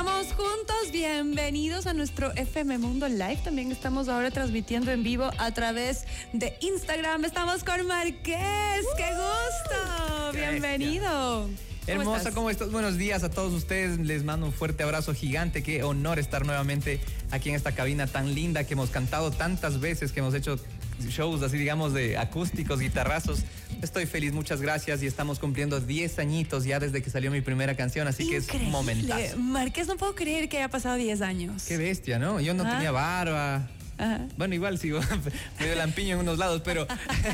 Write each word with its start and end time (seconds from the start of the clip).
Estamos 0.00 0.32
juntos, 0.32 0.92
bienvenidos 0.92 1.86
a 1.86 1.92
nuestro 1.92 2.32
FM 2.32 2.78
Mundo 2.78 3.06
Live. 3.06 3.40
También 3.44 3.70
estamos 3.70 4.08
ahora 4.08 4.30
transmitiendo 4.30 4.90
en 4.90 5.02
vivo 5.02 5.30
a 5.36 5.52
través 5.52 6.06
de 6.32 6.56
Instagram. 6.60 7.22
Estamos 7.26 7.62
con 7.64 7.86
Marqués, 7.86 8.86
qué 8.96 9.08
gusto, 9.12 10.32
bienvenido. 10.32 11.50
Hermosa, 11.86 12.32
¿cómo 12.32 12.48
estás? 12.48 12.70
Buenos 12.70 12.96
días 12.96 13.24
a 13.24 13.30
todos 13.30 13.52
ustedes. 13.52 13.98
Les 13.98 14.24
mando 14.24 14.46
un 14.46 14.54
fuerte 14.54 14.84
abrazo 14.84 15.12
gigante. 15.12 15.62
Qué 15.62 15.82
honor 15.82 16.18
estar 16.18 16.46
nuevamente 16.46 16.98
aquí 17.30 17.50
en 17.50 17.56
esta 17.56 17.72
cabina 17.72 18.06
tan 18.06 18.34
linda 18.34 18.64
que 18.64 18.72
hemos 18.72 18.88
cantado 18.88 19.30
tantas 19.30 19.80
veces, 19.80 20.12
que 20.12 20.20
hemos 20.20 20.32
hecho 20.32 20.58
shows 21.08 21.42
así, 21.42 21.56
digamos, 21.58 21.92
de 21.92 22.16
acústicos, 22.18 22.80
guitarrazos. 22.80 23.40
Estoy 23.82 24.06
feliz, 24.06 24.32
muchas 24.32 24.60
gracias 24.60 25.02
y 25.02 25.06
estamos 25.06 25.38
cumpliendo 25.38 25.80
10 25.80 26.18
añidos 26.18 26.64
ya 26.64 26.78
desde 26.78 27.02
que 27.02 27.10
salió 27.10 27.30
mi 27.30 27.40
primera 27.40 27.74
canción, 27.76 28.06
así 28.08 28.28
que 28.28 28.36
es 28.36 28.48
un 28.52 28.70
momentazo. 28.70 29.36
Marqués, 29.38 29.86
no 29.86 29.96
puedo 29.96 30.14
creer 30.14 30.48
que 30.48 30.58
haya 30.58 30.68
pasado 30.68 30.96
10 30.96 31.22
años. 31.22 31.64
Qué 31.66 31.76
bestia, 31.78 32.18
¿no? 32.18 32.40
Yo 32.40 32.52
no 32.54 32.64
Ah. 32.66 32.70
tenía 32.72 32.90
barba. 32.90 33.68
Bueno, 34.38 34.54
igual 34.54 34.78
sigo 34.78 34.98
medio 35.60 35.74
lampiño 35.74 36.14
en 36.14 36.20
unos 36.20 36.38
lados, 36.38 36.62
pero, 36.64 36.86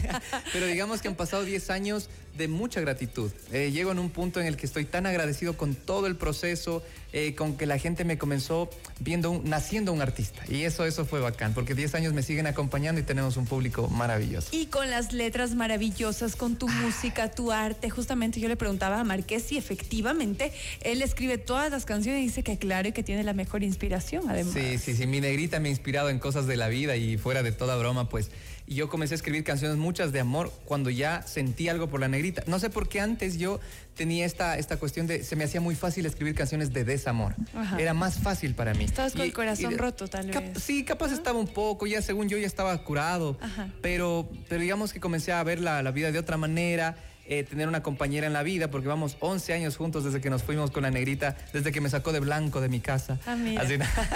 pero 0.52 0.66
digamos 0.66 1.00
que 1.00 1.08
han 1.08 1.14
pasado 1.14 1.44
10 1.44 1.70
años 1.70 2.10
de 2.36 2.48
mucha 2.48 2.80
gratitud. 2.80 3.30
Eh, 3.52 3.70
llego 3.72 3.92
en 3.92 3.98
un 3.98 4.10
punto 4.10 4.40
en 4.40 4.46
el 4.46 4.56
que 4.56 4.66
estoy 4.66 4.84
tan 4.84 5.06
agradecido 5.06 5.56
con 5.56 5.74
todo 5.74 6.06
el 6.06 6.16
proceso, 6.16 6.82
eh, 7.12 7.34
con 7.34 7.56
que 7.56 7.66
la 7.66 7.78
gente 7.78 8.04
me 8.04 8.18
comenzó 8.18 8.68
viendo, 9.00 9.30
un- 9.30 9.48
naciendo 9.48 9.92
un 9.92 10.02
artista. 10.02 10.42
Y 10.48 10.62
eso, 10.64 10.84
eso 10.84 11.06
fue 11.06 11.20
bacán, 11.20 11.54
porque 11.54 11.74
10 11.74 11.94
años 11.94 12.12
me 12.12 12.22
siguen 12.22 12.46
acompañando 12.46 13.00
y 13.00 13.04
tenemos 13.04 13.36
un 13.36 13.46
público 13.46 13.88
maravilloso. 13.88 14.48
Y 14.52 14.66
con 14.66 14.90
las 14.90 15.12
letras 15.12 15.54
maravillosas, 15.54 16.36
con 16.36 16.56
tu 16.56 16.68
música, 16.68 17.30
tu 17.30 17.52
arte. 17.52 17.88
Justamente 17.90 18.40
yo 18.40 18.48
le 18.48 18.56
preguntaba 18.56 19.00
a 19.00 19.04
Marqués 19.04 19.42
si 19.44 19.56
efectivamente 19.56 20.52
él 20.82 21.02
escribe 21.02 21.38
todas 21.38 21.70
las 21.70 21.84
canciones 21.84 22.20
y 22.22 22.24
dice 22.24 22.42
que 22.42 22.58
claro 22.58 22.88
y 22.88 22.92
que 22.92 23.02
tiene 23.02 23.22
la 23.24 23.32
mejor 23.32 23.62
inspiración, 23.62 24.24
además. 24.28 24.52
Sí, 24.54 24.78
sí, 24.78 24.94
sí. 24.96 25.06
Mi 25.06 25.20
negrita 25.20 25.60
me 25.60 25.68
ha 25.68 25.70
inspirado 25.70 26.10
en 26.10 26.18
cosas 26.18 26.46
de 26.46 26.56
la 26.56 26.68
vida 26.68 26.96
y 26.96 27.16
fuera 27.16 27.42
de 27.42 27.52
toda 27.52 27.76
broma, 27.76 28.08
pues. 28.08 28.30
Y 28.68 28.74
yo 28.74 28.88
comencé 28.88 29.14
a 29.14 29.16
escribir 29.16 29.44
canciones, 29.44 29.76
muchas 29.76 30.10
de 30.12 30.18
amor, 30.18 30.52
cuando 30.64 30.90
ya 30.90 31.22
sentí 31.22 31.68
algo 31.68 31.88
por 31.88 32.00
la 32.00 32.08
negrita. 32.08 32.25
No 32.46 32.58
sé 32.58 32.70
por 32.70 32.88
qué 32.88 33.00
antes 33.00 33.38
yo 33.38 33.60
tenía 33.94 34.24
esta, 34.26 34.58
esta 34.58 34.76
cuestión 34.78 35.06
de. 35.06 35.22
Se 35.24 35.36
me 35.36 35.44
hacía 35.44 35.60
muy 35.60 35.74
fácil 35.74 36.06
escribir 36.06 36.34
canciones 36.34 36.72
de 36.72 36.84
desamor. 36.84 37.34
Ajá. 37.54 37.78
Era 37.80 37.94
más 37.94 38.18
fácil 38.18 38.54
para 38.54 38.74
mí. 38.74 38.84
Estabas 38.84 39.12
con 39.12 39.22
Y- 39.22 39.24
el 39.28 39.32
corazón 39.32 39.72
y- 39.72 39.76
roto, 39.76 40.08
tal 40.08 40.30
cap- 40.30 40.42
vez. 40.54 40.62
Sí, 40.62 40.84
capaz 40.84 41.12
estaba 41.12 41.38
un 41.38 41.48
poco, 41.48 41.86
ya 41.86 42.02
según 42.02 42.28
yo 42.28 42.38
ya 42.38 42.46
estaba 42.46 42.76
curado. 42.84 43.38
Ajá. 43.40 43.68
Pero, 43.82 44.28
pero 44.48 44.60
digamos 44.60 44.92
que 44.92 45.00
comencé 45.00 45.32
a 45.32 45.42
ver 45.42 45.60
la, 45.60 45.82
la 45.82 45.90
vida 45.90 46.12
de 46.12 46.18
otra 46.18 46.36
manera. 46.36 46.96
Eh, 47.28 47.44
tener 47.44 47.68
una 47.68 47.82
compañera 47.82 48.26
en 48.26 48.32
la 48.32 48.42
vida, 48.42 48.70
porque 48.70 48.88
vamos 48.88 49.16
11 49.20 49.52
años 49.52 49.76
juntos 49.76 50.04
desde 50.04 50.20
que 50.20 50.30
nos 50.30 50.42
fuimos 50.42 50.70
con 50.70 50.82
la 50.82 50.90
negrita, 50.90 51.36
desde 51.52 51.72
que 51.72 51.80
me 51.80 51.90
sacó 51.90 52.12
de 52.12 52.20
blanco 52.20 52.60
de 52.60 52.68
mi 52.68 52.80
casa. 52.80 53.18
Ah. 53.26 53.36
Así, 53.58 53.74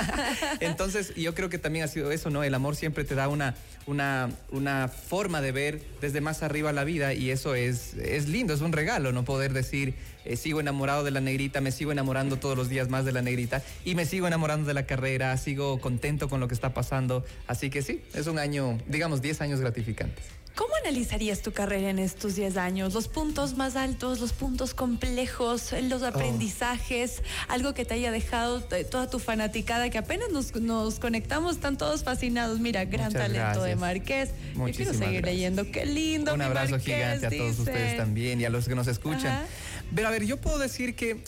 entonces, 0.61 1.15
yo 1.17 1.35
creo 1.35 1.49
que 1.49 1.59
también 1.59 1.85
ha 1.85 1.89
sido 1.89 2.13
eso, 2.13 2.31
¿no? 2.31 2.45
El 2.45 2.55
amor 2.55 2.77
siempre 2.77 3.05
te 3.05 3.15
da 3.15 3.29
una, 3.29 3.55
una, 3.87 4.31
una 4.51 4.89
forma 4.89 5.41
de 5.41 5.53
ver 5.53 5.83
desde 6.01 6.21
más 6.21 6.43
arriba 6.43 6.73
la 6.73 6.85
vida 6.85 7.15
y 7.15 7.31
eso 7.31 7.55
es, 7.55 7.95
es 7.95 8.29
lindo, 8.29 8.55
es 8.55 8.61
un 8.61 8.73
regalo, 8.73 9.13
¿no? 9.13 9.25
Poder 9.25 9.53
decir, 9.53 9.95
eh, 10.25 10.37
sigo 10.37 10.61
enamorado 10.61 11.03
de 11.03 11.11
la 11.11 11.21
negrita, 11.21 11.61
me 11.61 11.73
sigo 11.73 11.93
enamorando 11.93 12.37
todos 12.37 12.57
los 12.57 12.69
días 12.69 12.89
más 12.89 13.05
de 13.05 13.13
la 13.13 13.23
negrita 13.23 13.63
y 13.85 13.95
me 13.95 14.05
sigo 14.05 14.27
enamorando 14.27 14.67
de 14.67 14.75
la 14.75 14.87
carrera, 14.87 15.37
sigo 15.37 15.81
contento 15.81 16.29
con 16.29 16.41
lo 16.41 16.49
que 16.49 16.55
está 16.55 16.75
pasando. 16.75 17.25
Así 17.47 17.71
que 17.71 17.83
sí, 17.83 18.03
es 18.15 18.27
un 18.27 18.39
año, 18.39 18.79
digamos, 18.87 19.23
10 19.23 19.41
años 19.41 19.61
gratificantes. 19.61 20.25
¿Cómo 20.55 20.75
analizarías 20.85 21.41
tu 21.41 21.53
carrera 21.53 21.89
en 21.91 21.99
estos 21.99 22.35
10 22.35 22.57
años? 22.59 22.93
Los 22.93 23.09
puntos 23.09 23.57
más 23.57 23.77
altos, 23.77 24.21
los 24.21 24.33
puntos 24.33 24.75
complejos, 24.75 25.73
Oh. 25.73 25.81
los 25.83 26.03
aprendizajes, 26.03 27.23
algo 27.49 27.73
que 27.73 27.85
te 27.85 27.95
haya 27.95 28.11
dejado 28.11 28.61
toda 28.63 29.09
tu 29.09 29.19
fanaticada, 29.19 29.89
que 29.89 29.97
apenas 29.99 30.31
nos, 30.31 30.55
nos 30.57 30.99
conectamos, 31.01 31.57
están 31.57 31.79
todos 31.79 32.05
fascinados. 32.05 32.59
Mira, 32.61 32.85
gran 32.85 33.07
Muchas 33.07 33.23
talento 33.33 33.63
de. 33.63 33.77
Marqués. 33.77 34.29
Yo 34.31 34.35
quiero 34.45 34.59
Muchísimas 34.59 34.97
seguir 34.97 35.21
gracias. 35.23 35.35
leyendo. 35.35 35.71
Qué 35.71 35.87
lindo. 35.87 36.33
Un 36.33 36.39
mi 36.41 36.45
abrazo 36.45 36.73
Marqués, 36.73 36.95
gigante 36.97 37.27
a 37.27 37.31
todos 37.31 37.51
dice. 37.51 37.63
ustedes 37.63 37.97
también 37.97 38.41
y 38.41 38.45
a 38.45 38.51
los 38.51 38.69
que 38.69 38.75
nos 38.75 38.87
escuchan. 38.87 39.27
Ajá. 39.29 39.47
Pero 39.95 40.09
a 40.09 40.11
ver, 40.11 40.25
yo 40.27 40.37
puedo 40.37 40.59
decir 40.59 40.95
que 40.95 41.23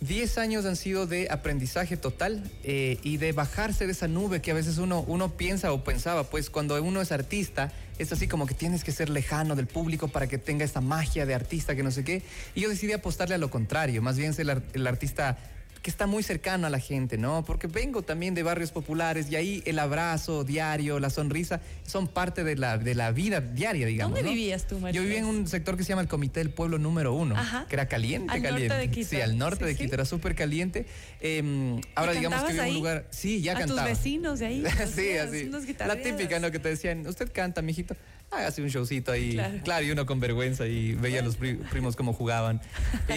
10 0.00 0.38
años 0.38 0.64
han 0.64 0.76
sido 0.76 1.06
de 1.06 1.28
aprendizaje 1.30 1.98
total 1.98 2.42
eh, 2.64 2.98
y 3.02 3.18
de 3.18 3.32
bajarse 3.32 3.84
de 3.84 3.92
esa 3.92 4.08
nube 4.08 4.40
que 4.40 4.50
a 4.50 4.54
veces 4.54 4.78
uno, 4.78 5.04
uno 5.06 5.36
piensa 5.36 5.72
o 5.72 5.84
pensaba, 5.84 6.24
pues 6.24 6.48
cuando 6.48 6.82
uno 6.82 7.02
es 7.02 7.12
artista, 7.12 7.70
es 7.98 8.10
así 8.10 8.26
como 8.26 8.46
que 8.46 8.54
tienes 8.54 8.82
que 8.82 8.92
ser 8.92 9.10
lejano 9.10 9.56
del 9.56 9.66
público 9.66 10.08
para 10.08 10.26
que 10.26 10.38
tenga 10.38 10.64
esta 10.64 10.80
magia 10.80 11.26
de 11.26 11.34
artista 11.34 11.76
que 11.76 11.82
no 11.82 11.90
sé 11.90 12.02
qué. 12.02 12.22
Y 12.54 12.62
yo 12.62 12.70
decidí 12.70 12.92
apostarle 12.92 13.34
a 13.34 13.38
lo 13.38 13.50
contrario, 13.50 14.00
más 14.00 14.16
bien 14.16 14.32
ser 14.32 14.62
el 14.72 14.86
artista 14.86 15.36
que 15.82 15.88
está 15.90 16.06
muy 16.06 16.22
cercano 16.22 16.66
a 16.66 16.70
la 16.70 16.78
gente, 16.78 17.16
¿no? 17.16 17.42
Porque 17.44 17.66
vengo 17.66 18.02
también 18.02 18.34
de 18.34 18.42
barrios 18.42 18.70
populares 18.70 19.30
y 19.30 19.36
ahí 19.36 19.62
el 19.64 19.78
abrazo 19.78 20.44
diario, 20.44 21.00
la 21.00 21.08
sonrisa, 21.08 21.60
son 21.86 22.06
parte 22.06 22.44
de 22.44 22.56
la, 22.56 22.76
de 22.76 22.94
la 22.94 23.12
vida 23.12 23.40
diaria, 23.40 23.86
digamos. 23.86 24.16
¿Dónde 24.16 24.28
¿no? 24.30 24.34
vivías 24.34 24.66
tú, 24.66 24.78
Marqués? 24.78 24.96
Yo 24.96 25.02
vivía 25.02 25.18
en 25.20 25.24
un 25.24 25.46
sector 25.48 25.76
que 25.78 25.82
se 25.84 25.88
llama 25.90 26.02
el 26.02 26.08
Comité 26.08 26.40
del 26.40 26.50
Pueblo 26.50 26.78
número 26.78 27.14
uno, 27.14 27.34
Ajá. 27.34 27.64
que 27.66 27.76
era 27.76 27.88
caliente, 27.88 28.30
Al 28.30 28.42
norte 28.42 28.52
caliente. 28.52 28.76
de 28.76 28.90
Quito. 28.90 29.08
Sí, 29.08 29.20
al 29.22 29.38
norte 29.38 29.64
Sí, 29.64 29.64
de 29.64 29.72
sí. 29.72 29.78
Quito, 29.84 29.94
era 29.94 30.04
súper 30.04 30.34
caliente. 30.34 30.86
Eh, 31.22 31.80
ahora 31.94 32.12
¿Y 32.12 32.16
digamos 32.16 32.42
que 32.42 32.52
vivo 32.52 32.62
en 32.64 32.68
un 32.70 32.74
lugar. 32.74 33.06
Sí, 33.10 33.40
ya 33.40 33.52
a 33.52 33.58
cantaba. 33.60 33.80
tus 33.88 33.90
vecinos 33.98 34.38
de 34.38 34.46
ahí. 34.46 34.62
sí, 34.76 34.82
hacías 35.16 35.28
así. 35.28 35.50
La 35.86 35.96
típica, 35.96 36.38
¿no? 36.40 36.50
Que 36.50 36.58
te 36.58 36.68
decían, 36.68 37.06
usted 37.06 37.32
canta, 37.32 37.62
mijito. 37.62 37.96
Hágase 38.30 38.62
un 38.62 38.68
showcito 38.68 39.10
ahí. 39.12 39.32
Claro. 39.34 39.58
Claro, 39.64 39.86
y 39.86 39.90
uno 39.90 40.06
con 40.06 40.20
vergüenza 40.20 40.66
y 40.66 40.94
veía 40.94 41.20
a 41.20 41.22
los 41.24 41.36
pri- 41.36 41.56
primos 41.70 41.96
cómo 41.96 42.12
jugaban. 42.12 42.60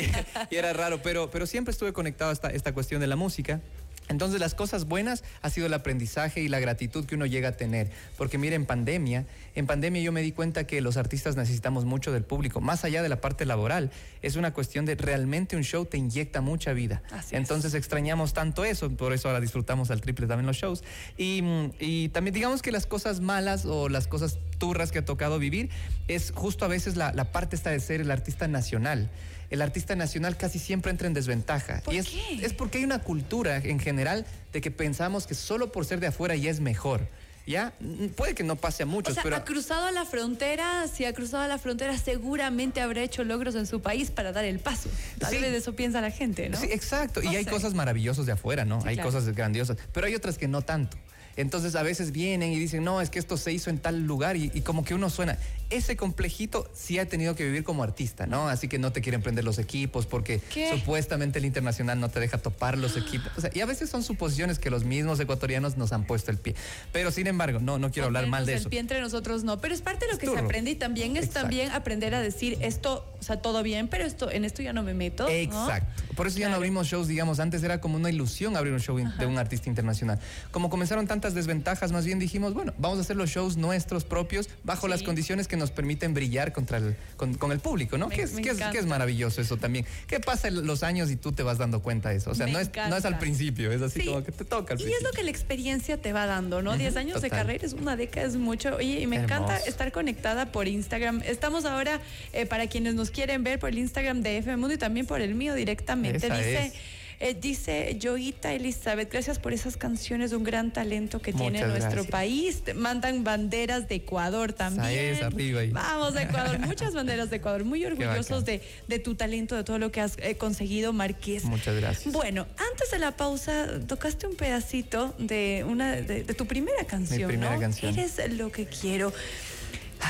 Y, 0.49 0.55
y 0.55 0.57
era 0.57 0.73
raro, 0.73 1.01
pero, 1.03 1.29
pero 1.29 1.45
siempre 1.45 1.71
estuve 1.71 1.93
conectado 1.93 2.31
a 2.31 2.33
esta, 2.33 2.49
esta 2.49 2.73
cuestión 2.73 2.99
de 2.99 3.07
la 3.07 3.15
música. 3.15 3.61
Entonces 4.09 4.39
las 4.39 4.55
cosas 4.55 4.85
buenas 4.85 5.23
ha 5.41 5.49
sido 5.49 5.67
el 5.67 5.73
aprendizaje 5.73 6.41
y 6.41 6.47
la 6.47 6.59
gratitud 6.59 7.05
que 7.05 7.15
uno 7.15 7.25
llega 7.25 7.49
a 7.49 7.51
tener. 7.53 7.89
Porque 8.17 8.37
mire, 8.37 8.55
en 8.55 8.65
pandemia, 8.65 9.25
en 9.55 9.65
pandemia 9.67 10.01
yo 10.01 10.11
me 10.11 10.21
di 10.21 10.31
cuenta 10.31 10.65
que 10.65 10.81
los 10.81 10.97
artistas 10.97 11.35
necesitamos 11.35 11.85
mucho 11.85 12.11
del 12.11 12.23
público, 12.23 12.61
más 12.61 12.83
allá 12.85 13.01
de 13.01 13.09
la 13.09 13.21
parte 13.21 13.45
laboral. 13.45 13.91
Es 14.21 14.35
una 14.35 14.53
cuestión 14.53 14.85
de 14.85 14.95
realmente 14.95 15.55
un 15.55 15.63
show 15.63 15.85
te 15.85 15.97
inyecta 15.97 16.41
mucha 16.41 16.73
vida. 16.73 17.01
Así 17.11 17.35
es. 17.35 17.41
Entonces 17.41 17.73
extrañamos 17.73 18.33
tanto 18.33 18.65
eso, 18.65 18.89
por 18.91 19.13
eso 19.13 19.27
ahora 19.29 19.39
disfrutamos 19.39 19.91
al 19.91 20.01
triple 20.01 20.27
también 20.27 20.47
los 20.47 20.57
shows. 20.57 20.83
Y, 21.17 21.43
y 21.79 22.09
también 22.09 22.33
digamos 22.33 22.61
que 22.61 22.71
las 22.71 22.85
cosas 22.85 23.19
malas 23.19 23.65
o 23.65 23.89
las 23.89 24.07
cosas 24.07 24.39
turras 24.57 24.91
que 24.91 24.99
ha 24.99 25.05
tocado 25.05 25.39
vivir 25.39 25.69
es 26.07 26.31
justo 26.35 26.65
a 26.65 26.67
veces 26.67 26.95
la, 26.95 27.11
la 27.13 27.31
parte 27.31 27.55
esta 27.55 27.69
de 27.69 27.79
ser 27.79 28.01
el 28.01 28.11
artista 28.11 28.47
nacional. 28.47 29.09
El 29.53 29.61
artista 29.61 29.95
nacional 29.95 30.35
casi 30.35 30.57
siempre 30.57 30.89
entra 30.89 31.05
en 31.05 31.13
desventaja. 31.13 31.81
¿Por 31.85 31.93
y 31.93 31.99
es, 31.99 32.07
qué? 32.07 32.43
es 32.43 32.53
porque 32.53 32.79
hay 32.79 32.85
una 32.85 32.97
cultura 33.03 33.57
en 33.57 33.79
general 33.79 34.25
de 34.51 34.61
que 34.61 34.71
pensamos 34.71 35.27
que 35.27 35.35
solo 35.35 35.71
por 35.71 35.85
ser 35.85 35.99
de 35.99 36.07
afuera 36.07 36.35
ya 36.35 36.49
es 36.49 36.59
mejor. 36.59 37.07
¿Ya? 37.45 37.71
Puede 38.15 38.33
que 38.33 38.43
no 38.43 38.55
pase 38.55 38.81
a 38.81 38.85
O 38.87 38.89
muchos, 38.89 39.13
sea, 39.13 39.21
pero... 39.21 39.35
ha 39.35 39.43
cruzado 39.43 39.91
la 39.91 40.05
frontera, 40.05 40.87
si 40.87 41.05
ha 41.05 41.13
cruzado 41.13 41.47
la 41.47 41.59
frontera, 41.59 41.95
seguramente 41.99 42.81
habrá 42.81 43.03
hecho 43.03 43.23
logros 43.23 43.53
en 43.53 43.67
su 43.67 43.79
país 43.79 44.09
para 44.09 44.31
dar 44.31 44.45
el 44.45 44.57
paso. 44.59 44.89
Tal 45.19 45.29
Sí. 45.31 45.37
vez 45.39 45.53
eso 45.53 45.75
piensa 45.75 46.01
la 46.01 46.09
gente, 46.09 46.49
¿no? 46.49 46.57
Sí, 46.59 46.69
exacto. 46.71 47.21
No 47.21 47.31
y 47.31 47.35
hay 47.35 47.45
cosas 47.45 47.75
maravillosas 47.75 48.25
de 48.25 48.31
afuera, 48.31 48.65
¿no? 48.65 48.81
Sí, 48.81 48.87
hay 48.87 48.95
claro. 48.95 49.11
cosas 49.11 49.27
grandiosas. 49.35 49.77
Pero 49.93 50.07
hay 50.07 50.15
otras 50.15 50.39
que 50.39 50.47
no 50.47 50.63
tanto. 50.63 50.97
Entonces 51.35 51.75
a 51.75 51.83
veces 51.83 52.11
vienen 52.11 52.51
y 52.53 52.59
dicen, 52.59 52.83
no, 52.83 53.01
es 53.01 53.09
que 53.09 53.19
esto 53.19 53.37
se 53.37 53.51
hizo 53.51 53.69
en 53.69 53.77
tal 53.79 54.03
lugar 54.05 54.35
y, 54.37 54.51
y 54.53 54.61
como 54.61 54.83
que 54.85 54.93
uno 54.93 55.09
suena. 55.09 55.37
Ese 55.75 55.95
complejito 55.97 56.69
sí 56.73 56.99
ha 56.99 57.07
tenido 57.07 57.35
que 57.35 57.43
vivir 57.45 57.63
como 57.63 57.83
artista, 57.83 58.27
¿no? 58.27 58.47
Así 58.47 58.67
que 58.67 58.77
no 58.79 58.91
te 58.91 59.01
quieren 59.01 59.21
prender 59.21 59.43
los 59.43 59.57
equipos 59.57 60.05
porque 60.05 60.39
¿Qué? 60.53 60.69
supuestamente 60.71 61.39
el 61.39 61.45
internacional 61.45 61.99
no 61.99 62.09
te 62.09 62.19
deja 62.19 62.37
topar 62.37 62.77
los 62.77 62.95
equipos. 62.97 63.31
O 63.37 63.41
sea, 63.41 63.49
y 63.53 63.61
a 63.61 63.65
veces 63.65 63.89
son 63.89 64.03
suposiciones 64.03 64.59
que 64.59 64.69
los 64.69 64.83
mismos 64.83 65.19
ecuatorianos 65.19 65.77
nos 65.77 65.91
han 65.91 66.05
puesto 66.05 66.31
el 66.31 66.37
pie. 66.37 66.55
Pero 66.91 67.11
sin 67.11 67.27
embargo, 67.27 67.59
no, 67.59 67.79
no 67.79 67.91
quiero 67.91 68.07
hablar 68.07 68.27
mal 68.27 68.45
de 68.45 68.53
Ponernos 68.53 68.59
eso. 68.61 68.67
El 68.67 68.71
pie 68.71 68.79
entre 68.79 69.01
nosotros 69.01 69.43
no, 69.43 69.59
pero 69.59 69.73
es 69.73 69.81
parte 69.81 70.05
de 70.05 70.13
lo 70.13 70.17
que 70.19 70.27
se 70.27 70.37
aprende 70.37 70.71
y 70.71 70.75
también 70.75 71.17
es 71.17 71.25
Exacto. 71.25 71.41
también 71.41 71.71
aprender 71.71 72.13
a 72.15 72.21
decir 72.21 72.57
esto, 72.61 73.05
o 73.19 73.23
sea, 73.23 73.37
todo 73.41 73.63
bien, 73.63 73.87
pero 73.87 74.05
esto 74.05 74.29
en 74.31 74.45
esto 74.45 74.61
ya 74.61 74.73
no 74.73 74.83
me 74.83 74.93
meto. 74.93 75.23
¿no? 75.23 75.29
Exacto. 75.29 76.03
Por 76.15 76.27
eso 76.27 76.37
ya 76.37 76.49
no 76.49 76.55
abrimos 76.55 76.87
shows, 76.87 77.07
digamos, 77.07 77.39
antes 77.39 77.63
era 77.63 77.81
como 77.81 77.95
una 77.95 78.09
ilusión 78.09 78.55
abrir 78.55 78.73
un 78.73 78.79
show 78.79 78.95
de 78.97 79.25
un 79.25 79.37
artista 79.39 79.69
internacional. 79.69 80.19
Como 80.51 80.69
comenzaron 80.69 81.07
tantas 81.07 81.33
desventajas, 81.33 81.91
más 81.91 82.05
bien 82.05 82.19
dijimos, 82.19 82.53
bueno, 82.53 82.73
vamos 82.77 82.99
a 82.99 83.01
hacer 83.01 83.15
los 83.15 83.29
shows 83.31 83.57
nuestros 83.57 84.03
propios 84.03 84.49
bajo 84.63 84.83
Sí. 84.87 84.89
las 84.91 85.03
condiciones 85.03 85.47
que 85.47 85.55
nos 85.57 85.62
permiten 85.71 86.13
brillar 86.13 86.53
contra 86.53 86.77
el, 86.77 86.95
con, 87.17 87.33
con 87.35 87.51
el 87.51 87.59
público, 87.59 87.97
¿no? 87.97 88.07
Me- 88.09 88.15
que, 88.15 88.23
es, 88.23 88.31
que, 88.31 88.41
es, 88.41 88.47
encanta. 88.55 88.71
que 88.71 88.79
es 88.79 88.85
maravilloso 88.85 89.41
eso 89.41 89.57
también. 89.57 89.85
¿Qué 90.07 90.19
pasa 90.19 90.49
los 90.49 90.83
años 90.83 91.09
y 91.11 91.15
tú 91.15 91.31
te 91.31 91.43
vas 91.43 91.57
dando 91.57 91.81
cuenta 91.81 92.09
de 92.09 92.17
eso? 92.17 92.31
O 92.31 92.35
sea, 92.35 92.45
Me 92.45 92.51
no 92.53 92.59
es, 92.59 92.69
no 92.89 92.95
es 92.97 93.05
al 93.05 93.17
principio, 93.19 93.71
es 93.71 93.81
así 93.81 94.01
Sí. 94.01 94.05
como 94.07 94.23
que 94.23 94.31
te 94.31 94.45
toca 94.45 94.73
al 94.73 94.81
Y 94.81 94.91
es 94.91 95.01
lo 95.03 95.11
que 95.11 95.23
la 95.23 95.29
experiencia 95.29 95.97
te 96.01 96.13
va 96.13 96.25
dando, 96.25 96.61
¿no? 96.61 96.77
10 96.77 96.95
años 96.97 97.21
de 97.21 97.29
carrera 97.29 97.65
es 97.65 97.73
una 97.73 97.95
década, 97.95 98.25
es 98.27 98.35
mucho. 98.35 98.75
Oye, 98.75 98.99
y 99.01 99.07
me 99.07 99.17
encanta 99.17 99.57
estar 99.57 99.91
conectada 99.91 100.51
por 100.51 100.67
Instagram. 100.67 101.21
Estamos 101.25 101.65
ahora, 101.65 101.99
eh, 102.33 102.45
para 102.45 102.67
quienes 102.67 102.95
nos 102.95 103.11
quieren 103.11 103.43
ver, 103.43 103.59
por 103.59 103.69
el 103.69 103.77
Instagram 103.77 104.21
de 104.21 104.37
FM 104.37 104.57
Mundo 104.57 104.73
y 104.75 104.77
también 104.77 105.05
por 105.05 105.21
el 105.21 105.35
mío 105.35 105.53
directamente. 105.53 106.25
Esa 106.27 106.37
Dice. 106.37 106.65
es. 106.67 106.73
Eh, 107.23 107.37
dice 107.39 107.97
Joita 108.01 108.51
Elizabeth, 108.51 109.09
gracias 109.09 109.39
por 109.39 109.53
esas 109.53 109.77
canciones, 109.77 110.33
un 110.33 110.43
gran 110.43 110.73
talento 110.73 111.21
que 111.21 111.31
tiene 111.31 111.61
nuestro 111.65 112.03
gracias. 112.03 112.07
país. 112.07 112.63
Mandan 112.75 113.23
banderas 113.23 113.87
de 113.87 113.95
Ecuador 113.95 114.51
también. 114.51 115.15
es, 115.15 115.23
arriba 115.23 115.61
ahí. 115.61 115.69
Vamos, 115.69 116.17
Ecuador, 116.17 116.59
muchas 116.67 116.93
banderas 116.93 117.29
de 117.29 117.37
Ecuador. 117.37 117.63
Muy 117.63 117.85
orgullosos 117.85 118.43
de, 118.43 118.61
de 118.89 118.99
tu 118.99 119.15
talento, 119.15 119.55
de 119.55 119.63
todo 119.63 119.79
lo 119.79 119.89
que 119.89 120.01
has 120.01 120.17
eh, 120.17 120.35
conseguido, 120.35 120.91
Marqués. 120.91 121.45
Muchas 121.45 121.77
gracias. 121.77 122.13
Bueno, 122.13 122.45
antes 122.57 122.91
de 122.91 122.99
la 122.99 123.15
pausa, 123.15 123.67
tocaste 123.87 124.27
un 124.27 124.35
pedacito 124.35 125.15
de 125.17 125.63
una 125.65 125.93
de, 125.93 126.25
de 126.25 126.33
tu 126.33 126.45
primera 126.45 126.83
canción. 126.83 127.29
primera 127.29 127.55
¿no? 127.55 127.61
canción. 127.61 127.97
Eres 127.97 128.19
lo 128.33 128.51
que 128.51 128.65
quiero. 128.65 129.13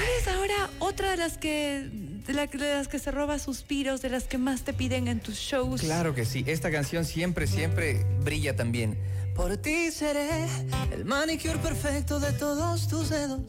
Eres 0.01 0.27
ahora 0.27 0.69
otra 0.79 1.11
de 1.11 1.17
las 1.17 1.37
que 1.37 1.87
de, 2.25 2.33
la- 2.33 2.47
de 2.47 2.57
las 2.75 2.87
que 2.87 2.99
se 2.99 3.11
roba 3.11 3.37
suspiros, 3.39 4.01
de 4.01 4.09
las 4.09 4.23
que 4.25 4.37
más 4.37 4.63
te 4.63 4.73
piden 4.73 5.07
en 5.07 5.19
tus 5.19 5.35
shows. 5.35 5.81
Claro 5.81 6.15
que 6.15 6.25
sí, 6.25 6.43
esta 6.47 6.71
canción 6.71 7.05
siempre, 7.05 7.47
siempre 7.47 8.05
brilla 8.21 8.55
también. 8.55 8.97
Por 9.35 9.57
ti 9.57 9.91
seré 9.91 10.45
el 10.93 11.05
manicure 11.05 11.57
perfecto 11.57 12.19
de 12.19 12.31
todos 12.33 12.87
tus 12.87 13.09
dedos, 13.09 13.41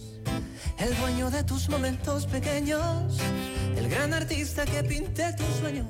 el 0.79 0.97
dueño 0.97 1.31
de 1.31 1.45
tus 1.45 1.69
momentos 1.69 2.27
pequeños, 2.27 3.19
el 3.77 3.89
gran 3.89 4.15
artista 4.15 4.65
que 4.65 4.83
pinté 4.83 5.33
tus 5.35 5.47
sueños. 5.61 5.87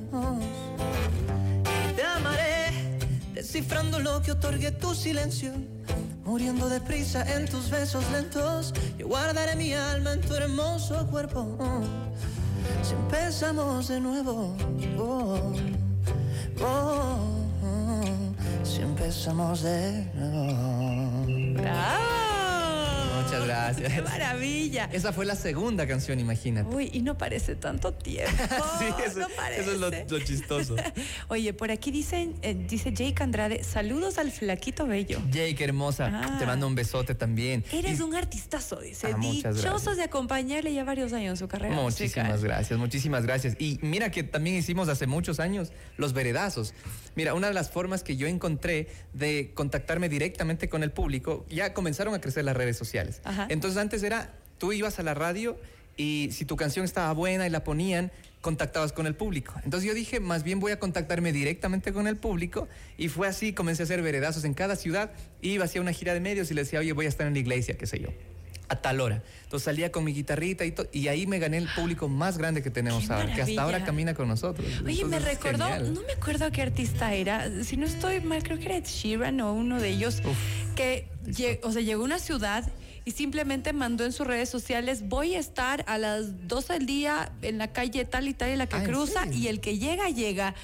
Y 1.91 1.95
te 1.95 2.03
amaré, 2.03 2.99
descifrando 3.35 4.01
lo 4.01 4.21
que 4.21 4.33
otorgue 4.33 4.73
tu 4.73 4.95
silencio, 4.97 5.53
muriendo 6.25 6.69
deprisa 6.69 7.23
en 7.37 7.47
tus 7.47 7.71
besos 7.71 8.05
lentos. 8.11 8.73
Yo 8.99 9.07
guardaré 9.09 9.55
mi 9.57 9.73
alma 9.73 10.13
en 10.13 10.21
tu 10.21 10.35
hermoso 10.35 11.07
cuerpo. 11.07 11.57
Si 12.83 12.95
empezamos 12.95 13.89
de 13.89 14.01
nuevo. 14.01 14.57
oh, 14.99 15.53
oh, 16.63 17.19
si 18.65 18.81
empezamos 18.81 19.63
de 19.63 20.11
nuevo. 20.15 21.04
¡Qué 23.77 24.03
maravilla! 24.03 24.89
Esa 24.93 25.13
fue 25.13 25.25
la 25.27 25.35
segunda 25.37 25.87
canción, 25.87 26.21
imagínate. 26.21 26.75
Uy, 26.75 26.91
y 26.93 27.03
no 27.03 27.17
parece 27.19 27.55
tanto 27.57 27.93
tiempo. 27.93 28.33
Sí, 28.79 28.87
eso, 29.07 29.21
no 29.21 29.29
parece. 29.37 29.61
eso 29.63 29.73
es 29.73 29.79
lo, 29.79 29.91
lo 29.91 30.25
chistoso. 30.25 30.77
Oye, 31.29 31.53
por 31.53 31.71
aquí 31.71 31.91
dicen, 31.91 32.35
eh, 32.43 32.55
dice 32.69 32.93
Jake 32.93 33.23
Andrade, 33.23 33.63
saludos 33.65 34.19
al 34.19 34.31
flaquito 34.33 34.87
bello. 34.87 35.21
Jake, 35.31 35.63
hermosa, 35.65 36.11
Ah. 36.13 36.37
te 36.39 36.47
mando 36.47 36.67
un 36.67 36.75
besote 36.75 37.15
también. 37.15 37.65
Eres 37.73 37.99
Y- 38.01 38.03
un 38.03 38.15
artistazo, 38.15 38.81
dice. 38.81 39.09
Ah, 39.15 39.19
Dichosos 39.19 39.97
de 39.97 40.03
acompañarle 40.05 40.73
ya 40.75 40.85
varios 40.85 41.13
años 41.13 41.31
en 41.33 41.37
su 41.37 41.49
carrera. 41.49 41.75
Muchísimas 41.75 42.29
musical. 42.33 42.41
gracias, 42.49 42.79
muchísimas 42.79 43.25
gracias. 43.25 43.57
Y 43.59 43.79
mira 43.83 44.11
que 44.11 44.23
también 44.23 44.57
hicimos 44.57 44.89
hace 44.89 45.07
muchos 45.07 45.41
años 45.41 45.73
los 45.97 46.13
veredazos. 46.13 46.75
Mira, 47.17 47.35
una 47.35 47.49
de 47.49 47.55
las 47.55 47.71
formas 47.71 48.03
que 48.03 48.17
yo 48.17 48.27
encontré 48.27 48.89
de 49.13 49.53
contactarme 49.55 50.09
directamente 50.09 50.69
con 50.69 50.83
el 50.83 50.91
público, 50.91 51.47
ya 51.49 51.73
comenzaron 51.75 52.15
a 52.15 52.21
crecer 52.21 52.45
las 52.45 52.57
redes 52.57 52.77
sociales. 52.77 53.21
Ajá. 53.25 53.47
Entonces 53.49 53.64
antes 53.77 54.03
era, 54.03 54.33
tú 54.59 54.73
ibas 54.73 54.99
a 54.99 55.03
la 55.03 55.15
radio 55.15 55.59
y 55.97 56.29
si 56.33 56.45
tu 56.45 56.57
canción 56.57 56.85
estaba 56.85 57.13
buena 57.13 57.47
y 57.47 57.51
la 57.51 57.65
ponían, 57.65 58.11
contactabas 58.41 58.93
con 58.93 59.07
el 59.07 59.15
público. 59.15 59.55
Entonces 59.65 59.89
yo 59.89 59.95
dije, 59.95 60.21
más 60.21 60.43
bien 60.43 60.61
voy 60.61 60.73
a 60.73 60.79
contactarme 60.79 61.33
directamente 61.33 61.93
con 61.93 62.07
el 62.07 62.17
público 62.17 62.69
y 62.99 63.09
fue 63.09 63.27
así, 63.27 63.53
comencé 63.55 63.83
a 63.83 63.85
hacer 63.85 64.03
veredazos 64.03 64.45
en 64.45 64.53
cada 64.55 64.77
ciudad, 64.77 65.13
iba 65.41 65.65
hacia 65.65 65.81
una 65.81 65.93
gira 65.93 66.13
de 66.13 66.21
medios 66.21 66.51
y 66.51 66.55
le 66.55 66.63
decía, 66.65 66.81
oye, 66.81 66.93
voy 66.93 67.07
a 67.07 67.09
estar 67.09 67.27
en 67.27 67.33
la 67.33 67.39
iglesia, 67.39 67.79
qué 67.79 67.87
sé 67.87 68.01
yo 68.01 68.09
a 68.67 68.77
tal 68.77 69.01
hora. 69.03 69.23
Entonces 69.43 69.65
salía 69.67 69.93
con 69.93 70.05
mi 70.05 70.15
guitarrita 70.15 70.65
y, 70.65 70.73
to- 70.73 70.87
y 70.91 71.09
ahí 71.09 71.27
me 71.27 71.39
gané 71.39 71.59
el 71.59 71.69
público 71.77 72.09
más 72.09 72.39
grande 72.39 72.63
que 72.63 72.71
tenemos 72.71 73.07
¡Qué 73.07 73.13
ahora, 73.13 73.35
que 73.35 73.43
hasta 73.43 73.63
ahora 73.63 73.85
camina 73.85 74.15
con 74.15 74.27
nosotros. 74.27 74.67
Oye, 74.85 75.05
me 75.05 75.17
Entonces, 75.19 75.25
recordó, 75.25 75.65
genial. 75.67 75.93
no 75.95 76.01
me 76.03 76.13
acuerdo 76.15 76.51
qué 76.51 76.63
artista 76.63 77.13
era, 77.13 77.63
si 77.63 77.77
no 77.77 77.85
estoy 77.85 78.21
mal, 78.23 78.43
creo 78.43 78.59
que 78.59 78.65
era 78.65 78.77
Ed 78.79 78.87
Sheeran 78.87 79.39
o 79.43 79.53
uno 79.53 79.79
de 79.83 79.91
ellos, 79.91 80.23
que 80.77 81.09
o 81.63 81.73
sea, 81.73 81.83
llegó 81.83 82.03
a 82.03 82.05
una 82.07 82.19
ciudad 82.19 82.65
y 83.05 83.11
simplemente 83.11 83.73
mandó 83.73 84.05
en 84.05 84.13
sus 84.13 84.27
redes 84.27 84.49
sociales, 84.49 85.09
voy 85.09 85.35
a 85.35 85.39
estar 85.39 85.85
a 85.87 85.99
las 85.99 86.49
12 86.49 86.73
del 86.75 86.87
día 86.87 87.33
en 87.43 87.59
la 87.59 87.73
calle 87.73 88.05
tal 88.05 88.29
y 88.29 88.35
tal 88.35 88.51
y 88.51 88.57
la 88.57 88.67
que 88.67 88.77
Ah, 88.77 88.85
¿en 88.85 88.91
cruza 88.91 89.27
y 89.31 89.49
el 89.49 89.61
que 89.61 89.79
llega, 89.79 90.09
llega. 90.09 90.55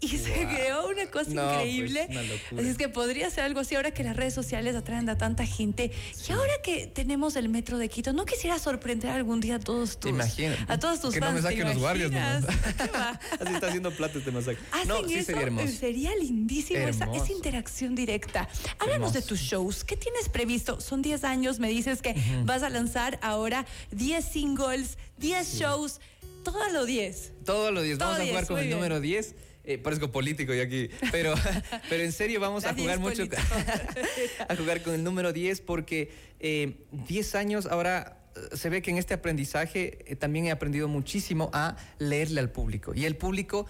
Y 0.00 0.08
se 0.18 0.44
Wow. 0.44 0.54
creó 0.54 0.88
una 0.88 1.06
cosa 1.10 1.30
No, 1.30 1.42
pues, 1.42 1.54
increíble. 1.66 2.06
una 2.10 2.22
locura. 2.22 2.60
Así 2.62 2.68
es 2.70 2.76
que 2.78 2.88
podría 2.88 3.30
ser 3.30 3.44
algo 3.44 3.60
así 3.60 3.74
ahora 3.74 3.92
que 3.92 4.02
las 4.04 4.16
redes 4.16 4.34
sociales 4.34 4.74
atraen 4.76 5.08
a 5.08 5.16
tanta 5.18 5.46
gente. 5.46 5.90
Y 6.28 6.32
ahora 6.32 6.52
que 6.62 6.86
tenemos 6.86 7.36
el 7.36 7.48
metro 7.48 7.78
de 7.78 7.88
Quito, 7.88 8.12
¿no 8.12 8.24
quisiera 8.26 8.58
sorprender 8.58 9.10
algún 9.10 9.40
día 9.40 9.56
a 9.56 9.58
todos 9.60 9.98
tus, 9.98 10.10
Imagínate. 10.10 10.64
a 10.72 10.78
todos 10.78 11.00
tus 11.00 11.14
Que 11.14 11.20
no 11.20 11.26
fans? 11.26 11.42
me 11.42 11.48
¿te 11.48 11.54
saquen 11.56 11.68
los 11.68 11.78
guardias 11.78 12.10
va? 12.14 12.36
Así 13.40 13.54
está 13.54 13.66
haciendo 13.68 13.90
plata 13.90 14.18
este 14.18 14.30
masacre. 14.30 14.62
Hacen 14.72 14.88
No, 14.88 15.06
sí 15.08 15.14
eso, 15.14 15.26
sería 15.26 15.42
hermoso. 15.42 15.68
sería 15.78 16.14
lindísimo 16.16 16.80
esa, 16.80 17.04
Hermoso. 17.04 17.24
esa 17.24 17.32
interacción 17.32 17.94
directa. 17.94 18.48
Háblanos 18.78 19.12
de 19.12 19.18
Hermoso. 19.20 19.28
tus 19.28 19.40
shows. 19.40 19.84
¿Qué 19.84 19.96
tienes 19.96 20.28
previsto? 20.28 20.80
Son 20.80 21.02
10 21.02 21.24
años, 21.24 21.58
me 21.58 21.68
dices 21.68 22.02
que 22.02 22.14
vas 22.44 22.62
a 22.62 22.68
lanzar 22.70 23.18
ahora 23.22 23.66
10 23.92 24.24
singles, 24.24 24.98
10 25.18 25.54
shows, 25.58 26.00
todo 26.44 26.68
lo 26.70 26.84
10. 26.84 27.32
Todos 27.44 27.72
los 27.72 27.82
días 27.84 27.98
Todo 27.98 28.08
vamos 28.08 28.20
a 28.20 28.22
10, 28.24 28.32
jugar 28.34 28.46
con 28.46 28.58
el 28.58 28.70
número 28.70 29.00
10. 29.00 29.34
Eh, 29.68 29.78
parezco 29.78 30.12
político 30.12 30.54
yo 30.54 30.62
aquí, 30.62 30.88
pero, 31.10 31.34
pero 31.90 32.04
en 32.04 32.12
serio 32.12 32.38
vamos 32.38 32.64
a 32.64 32.72
jugar 32.72 33.00
10 33.00 33.00
mucho 33.00 33.24
a 34.48 34.54
jugar 34.54 34.80
con 34.80 34.94
el 34.94 35.02
número 35.02 35.32
10 35.32 35.60
porque 35.62 36.12
eh, 36.38 36.74
10 37.08 37.34
años 37.34 37.66
ahora 37.66 38.18
eh, 38.36 38.56
se 38.56 38.68
ve 38.68 38.82
que 38.82 38.90
en 38.90 38.98
este 38.98 39.14
aprendizaje 39.14 39.98
eh, 40.06 40.16
también 40.16 40.46
he 40.46 40.50
aprendido 40.50 40.88
muchísimo 40.88 41.50
a 41.52 41.76
leerle 41.98 42.40
al 42.40 42.50
público. 42.50 42.92
Y 42.94 43.04
el 43.04 43.16
público 43.16 43.66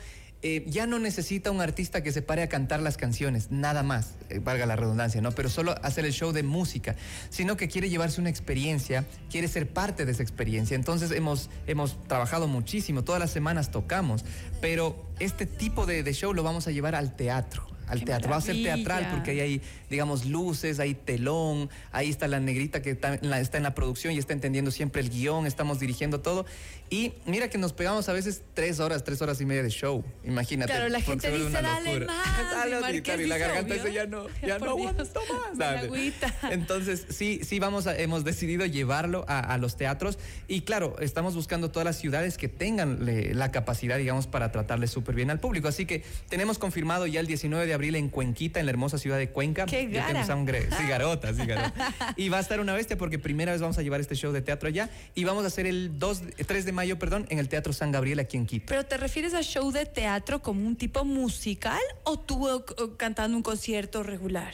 eh, 0.49 0.63
ya 0.69 0.87
no 0.87 1.01
necesita 1.01 1.51
un 1.51 1.61
artista 1.61 2.05
que 2.05 2.13
se 2.13 2.23
pare 2.23 2.41
a 2.41 2.49
cantar 2.49 2.79
las 2.79 2.97
canciones, 2.97 3.51
nada 3.51 3.83
más, 3.83 4.15
eh, 4.29 4.39
valga 4.39 4.65
la 4.65 4.77
redundancia, 4.77 5.21
¿no? 5.21 5.33
Pero 5.33 5.49
solo 5.49 5.75
hacer 5.83 6.05
el 6.05 6.13
show 6.13 6.31
de 6.31 6.45
música, 6.45 6.95
sino 7.31 7.57
que 7.57 7.67
quiere 7.67 7.91
llevarse 7.91 8.21
una 8.21 8.31
experiencia, 8.31 9.05
quiere 9.29 9.49
ser 9.49 9.69
parte 9.69 10.07
de 10.07 10.13
esa 10.13 10.23
experiencia. 10.23 10.77
Entonces 10.77 11.11
hemos, 11.11 11.51
hemos 11.67 12.01
trabajado 12.07 12.47
muchísimo, 12.47 13.03
todas 13.03 13.21
las 13.21 13.33
semanas 13.33 13.73
tocamos, 13.73 14.25
pero 14.61 15.05
este 15.19 15.47
tipo 15.47 15.85
de, 15.85 16.05
de 16.05 16.13
show 16.13 16.33
lo 16.33 16.45
vamos 16.45 16.69
a 16.69 16.71
llevar 16.71 16.95
al 16.95 17.17
teatro. 17.17 17.67
Al 17.87 18.01
¡Qué 18.01 18.07
teatro, 18.07 18.31
va 18.31 18.37
a 18.37 18.41
ser 18.41 18.57
teatral 18.57 18.85
maravilla! 19.03 19.11
porque 19.13 19.31
ahí 19.33 19.41
hay, 19.41 19.61
digamos, 19.91 20.25
luces, 20.27 20.81
hay 20.81 20.95
telón, 20.95 21.71
ahí 21.93 22.11
está 22.11 22.27
la 22.29 22.41
negrita 22.41 22.83
que 22.83 22.91
está 22.91 23.15
en 23.15 23.31
la, 23.31 23.41
está 23.41 23.57
en 23.57 23.63
la 23.63 23.75
producción 23.75 24.13
y 24.15 24.19
está 24.19 24.33
entendiendo 24.33 24.71
siempre 24.71 25.01
el 25.03 25.11
guion, 25.11 25.47
estamos 25.47 25.79
dirigiendo 25.81 26.21
todo. 26.21 26.47
Y 26.89 27.15
mira 27.27 27.49
que 27.51 27.59
nos 27.59 27.73
pegamos 27.73 28.09
a 28.09 28.13
veces 28.13 28.43
tres 28.55 28.79
horas, 28.79 29.03
tres 29.03 29.21
horas 29.21 29.41
y 29.41 29.45
media 29.47 29.63
de 29.63 29.71
show, 29.71 30.05
imagínate. 30.25 30.73
Claro, 30.73 30.89
la 30.89 31.01
gente 31.01 31.31
dice, 31.31 31.45
una 31.47 31.61
dale 31.63 31.95
locura". 32.01 32.07
más, 32.15 32.71
Dale, 32.81 32.97
y 32.97 33.03
claro, 33.03 33.23
y 33.23 33.27
la 33.27 33.39
garganta 33.39 33.75
dice, 33.75 33.93
ya 33.93 34.07
no, 34.07 34.27
ya 34.45 34.59
Por 34.59 34.69
no 34.69 34.77
Dios, 34.77 34.91
aguanto 34.91 35.21
más. 35.33 35.59
dale. 35.59 36.13
Entonces, 36.51 37.07
sí, 37.11 37.41
sí, 37.43 37.59
vamos 37.59 37.87
a, 37.87 37.97
hemos 37.99 38.25
decidido 38.25 38.67
llevarlo 38.67 39.25
a, 39.29 39.41
a 39.41 39.59
los 39.59 39.77
teatros 39.77 40.19
y 40.49 40.61
claro, 40.63 40.97
estamos 41.01 41.35
buscando 41.35 41.71
todas 41.71 41.85
las 41.85 41.97
ciudades 41.99 42.39
que 42.39 42.49
tengan 42.49 43.05
le- 43.05 43.35
la 43.35 43.51
capacidad, 43.51 43.99
digamos, 43.99 44.27
para 44.27 44.53
tratarle 44.53 44.87
súper 44.87 45.15
bien 45.15 45.31
al 45.31 45.41
público. 45.41 45.69
Así 45.69 45.87
que 45.87 46.05
tenemos 46.29 46.59
confirmado 46.59 47.07
ya 47.07 47.21
el 47.21 47.27
19 47.27 47.67
de 47.67 47.75
abril 47.77 47.95
en 47.95 48.09
Cuenquita, 48.09 48.59
en 48.61 48.67
la 48.67 48.71
hermosa 48.71 48.99
ciudad 48.99 49.17
de 49.19 49.31
Cuenca. 49.31 49.65
¡Qué 49.67 49.89
Ya 49.91 50.01
gara! 50.01 50.13
tengo 50.13 50.27
sangre, 50.27 50.63
sí, 50.77 50.85
garota, 50.89 51.33
sí, 51.33 51.47
garota. 51.47 51.95
Y 52.17 52.29
va 52.29 52.39
a 52.39 52.41
estar 52.41 52.61
una 52.61 52.75
bestia 52.75 52.99
porque 52.99 53.19
primera 53.19 53.53
vez 53.53 53.61
vamos 53.61 53.79
a 53.79 53.83
llevar 53.83 54.01
este 54.01 54.15
show 54.17 54.33
de 54.33 54.43
teatro 54.43 54.69
allá 54.69 54.91
y 55.15 55.25
vamos 55.25 55.45
a 55.45 55.47
hacer 55.47 55.67
el 55.67 55.99
2, 55.99 56.23
3 56.47 56.65
de 56.65 56.73
mayo, 56.73 56.99
perdón, 56.99 57.27
en 57.31 57.39
el 57.39 57.49
Teatro 57.49 57.73
San 57.73 57.93
Gabriel 57.93 58.19
aquí 58.19 58.37
en 58.37 58.47
Quito. 58.47 58.67
¿Pero 58.69 58.85
te 58.85 58.97
refieres 58.97 59.35
a 59.35 59.43
show 59.43 59.71
de 59.71 59.87
teatro 59.87 60.43
como 60.43 60.67
un 60.67 60.77
tipo 60.77 61.05
musical 61.05 61.81
o 62.05 62.19
tú 62.19 62.49
eh, 62.49 62.63
cantando 62.97 63.37
un 63.37 63.43
concierto 63.43 64.03
regular? 64.03 64.53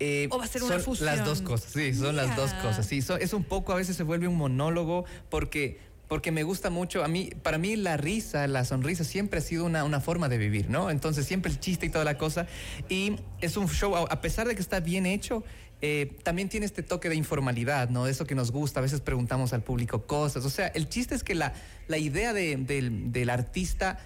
Eh, 0.00 0.26
¿O 0.30 0.38
va 0.38 0.44
a 0.44 0.48
ser 0.48 0.62
una 0.64 0.74
son 0.74 0.82
fusión? 0.82 1.06
Las 1.06 1.24
dos 1.24 1.40
cosas, 1.40 1.70
sí, 1.72 1.94
son 1.94 2.16
las 2.16 2.34
dos 2.36 2.52
cosas. 2.54 2.84
Sí, 2.84 3.00
so- 3.00 3.16
es 3.16 3.32
un 3.32 3.44
poco, 3.44 3.72
a 3.72 3.76
veces 3.76 3.96
se 3.96 4.02
vuelve 4.02 4.26
un 4.26 4.36
monólogo 4.36 5.04
porque, 5.30 5.78
porque 6.08 6.30
me 6.30 6.42
gusta 6.42 6.70
mucho. 6.70 7.02
A 7.04 7.08
mí, 7.08 7.30
para 7.42 7.58
mí 7.58 7.76
la 7.76 7.96
risa, 7.96 8.46
la 8.46 8.64
sonrisa 8.64 9.04
siempre 9.04 9.38
ha 9.38 9.42
sido 9.42 9.64
una, 9.64 9.84
una 9.84 10.00
forma 10.00 10.28
de 10.28 10.38
vivir, 10.38 10.70
¿no? 10.70 10.90
Entonces 10.90 11.26
siempre 11.26 11.50
el 11.50 11.60
chiste 11.60 11.86
y 11.86 11.90
toda 11.90 12.04
la 12.04 12.18
cosa. 12.18 12.46
Y 12.88 13.16
es 13.40 13.56
un 13.56 13.68
show, 13.68 13.94
a 13.96 14.20
pesar 14.20 14.46
de 14.48 14.54
que 14.54 14.60
está 14.60 14.80
bien 14.80 15.06
hecho, 15.06 15.44
eh, 15.80 16.16
también 16.22 16.48
tiene 16.48 16.66
este 16.66 16.82
toque 16.82 17.08
de 17.08 17.14
informalidad, 17.16 17.90
¿no? 17.90 18.06
Eso 18.06 18.26
que 18.26 18.34
nos 18.34 18.50
gusta. 18.52 18.80
A 18.80 18.82
veces 18.82 19.00
preguntamos 19.00 19.52
al 19.52 19.62
público 19.62 20.06
cosas. 20.06 20.44
O 20.44 20.50
sea, 20.50 20.68
el 20.68 20.88
chiste 20.88 21.14
es 21.14 21.24
que 21.24 21.34
la, 21.34 21.52
la 21.88 21.98
idea 21.98 22.32
de- 22.32 22.56
del, 22.56 23.12
del 23.12 23.28
artista 23.30 23.98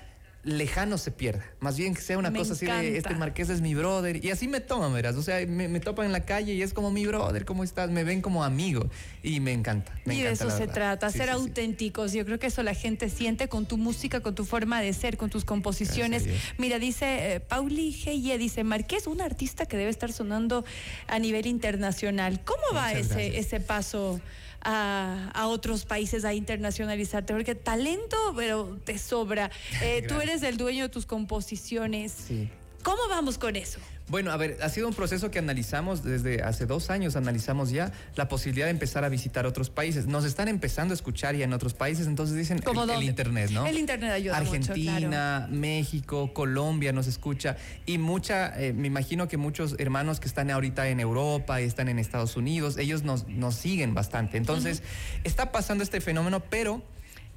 lejano 0.45 0.97
se 0.99 1.11
pierda. 1.11 1.45
Más 1.61 1.77
bien 1.77 1.95
que 1.95 2.01
sea 2.01 2.17
una 2.17 2.31
Me 2.31 2.39
cosa 2.39 2.53
así 2.55 2.65
de 2.67 2.73
encanta. 2.73 2.99
este 2.99 3.15
Marqués 3.17 3.51
es 3.51 3.61
mi 3.61 3.75
brother. 3.75 4.25
Y 4.25 4.31
así 4.31 4.49
me 4.49 4.61
toman, 4.61 4.95
verás. 4.95 5.17
O 5.17 5.23
sea, 5.23 5.45
me, 5.47 5.69
me 5.69 5.81
topan 5.81 6.07
en 6.07 6.13
la 6.13 6.25
calle 6.25 6.55
y 6.55 6.63
es 6.63 6.73
como 6.73 6.91
mi 6.91 7.05
brother, 7.07 7.45
¿cómo 7.45 7.65
estás? 7.65 7.91
Me 7.91 8.05
ven 8.05 8.23
como 8.23 8.45
amigo. 8.45 8.89
Y 9.23 9.41
me 9.41 9.53
encanta. 9.53 9.93
Me 10.05 10.15
y 10.15 10.19
de 10.19 10.23
encanta, 10.31 10.45
eso 10.45 10.45
la 10.47 10.53
se 10.53 10.61
verdad. 10.61 10.75
trata, 10.75 11.11
Sí, 11.11 11.19
ser 11.19 11.29
sí, 11.29 11.35
sí. 11.35 11.41
auténticos. 11.41 12.13
Yo 12.13 12.25
creo 12.25 12.39
que 12.39 12.47
eso 12.47 12.63
la 12.63 12.75
gente 12.75 13.11
siente 13.11 13.49
con 13.49 13.67
tu 13.67 13.77
música, 13.77 14.21
con 14.21 14.35
tu 14.35 14.45
forma 14.45 14.81
de 14.81 14.93
ser, 14.93 15.17
con 15.17 15.29
tus 15.29 15.45
composiciones. 15.45 16.25
Mira, 16.57 16.79
dice 16.79 17.35
eh, 17.35 17.41
Pauli 17.41 17.93
Geye, 17.93 18.39
dice, 18.39 18.65
Marqués, 18.65 19.07
un 19.07 19.21
artista 19.21 19.67
que 19.67 19.77
debe 19.77 19.91
estar 19.91 20.13
sonando 20.13 20.65
a 21.09 21.19
nivel 21.19 21.47
internacional. 21.47 22.41
¿Cómo 22.45 22.63
va 22.75 22.89
Muchas 22.89 23.07
ese, 23.07 23.15
gracias. 23.15 23.47
ese 23.47 23.61
paso? 23.61 24.21
A, 24.61 25.31
a 25.35 25.47
otros 25.47 25.85
países 25.85 26.25
a 26.25 26.35
internacionalizarte, 26.35 27.33
porque 27.33 27.55
talento, 27.55 28.17
pero 28.37 28.77
te 28.85 28.99
sobra. 28.99 29.53
Eh, 29.83 30.03
tú 30.03 30.15
Gracias. 30.15 30.19
Eres 30.29 30.43
el 30.43 30.57
dueño 30.57 30.85
de 30.85 30.89
tus 30.89 31.07
composiciones. 31.07 32.13
Sí. 32.13 32.49
¿Cómo 32.83 33.01
vamos 33.09 33.39
con 33.39 33.57
eso? 33.57 33.81
Bueno, 34.09 34.31
a 34.31 34.37
ver, 34.39 34.57
ha 34.63 34.69
sido 34.71 34.89
un 34.89 34.95
proceso 34.95 35.31
que 35.31 35.39
analizamos 35.39 36.03
desde 36.03 36.43
hace 36.43 36.65
dos 36.65 36.89
años, 36.89 37.17
analizamos 37.17 37.71
ya 37.71 37.93
la 38.17 38.27
posibilidad 38.29 38.67
de 38.67 38.71
empezar 38.71 39.05
a 39.05 39.11
visitar 39.11 39.45
otros 39.45 39.69
países. 39.69 40.07
Nos 40.07 40.25
están 40.25 40.49
empezando 40.49 40.93
a 40.93 40.97
escuchar 40.97 41.35
ya 41.35 41.45
en 41.45 41.53
otros 41.53 41.75
países, 41.75 42.07
entonces 42.07 42.35
dicen 42.35 42.61
el, 42.65 42.91
el, 42.91 43.03
Internet, 43.03 43.51
¿no? 43.51 43.67
El 43.67 43.77
Internet 43.77 44.13
ayuda 44.13 44.39
Argentina, 44.39 45.47
mucho, 45.47 45.61
México, 45.61 46.33
Colombia 46.33 46.93
nos 46.93 47.07
escucha 47.07 47.57
y 47.85 47.99
mucha, 47.99 48.59
eh, 48.59 48.73
me 48.73 48.87
imagino 48.87 49.29
que 49.29 49.37
muchos 49.37 49.75
hermanos 49.79 50.21
que 50.21 50.29
están 50.29 50.51
ahorita 50.51 50.89
en 50.89 51.01
Europa 51.01 51.61
y 51.61 51.65
están 51.65 51.89
en 51.89 51.99
Estados 51.99 52.37
Unidos, 52.37 52.79
ellos 52.79 53.03
nos, 53.03 53.29
nos 53.29 53.57
siguen 53.57 53.93
bastante. 53.93 54.39
Entonces, 54.39 54.83
está 55.25 55.53
pasando 55.53 55.85
este 55.85 56.01
fenómeno, 56.01 56.41
pero 56.41 56.83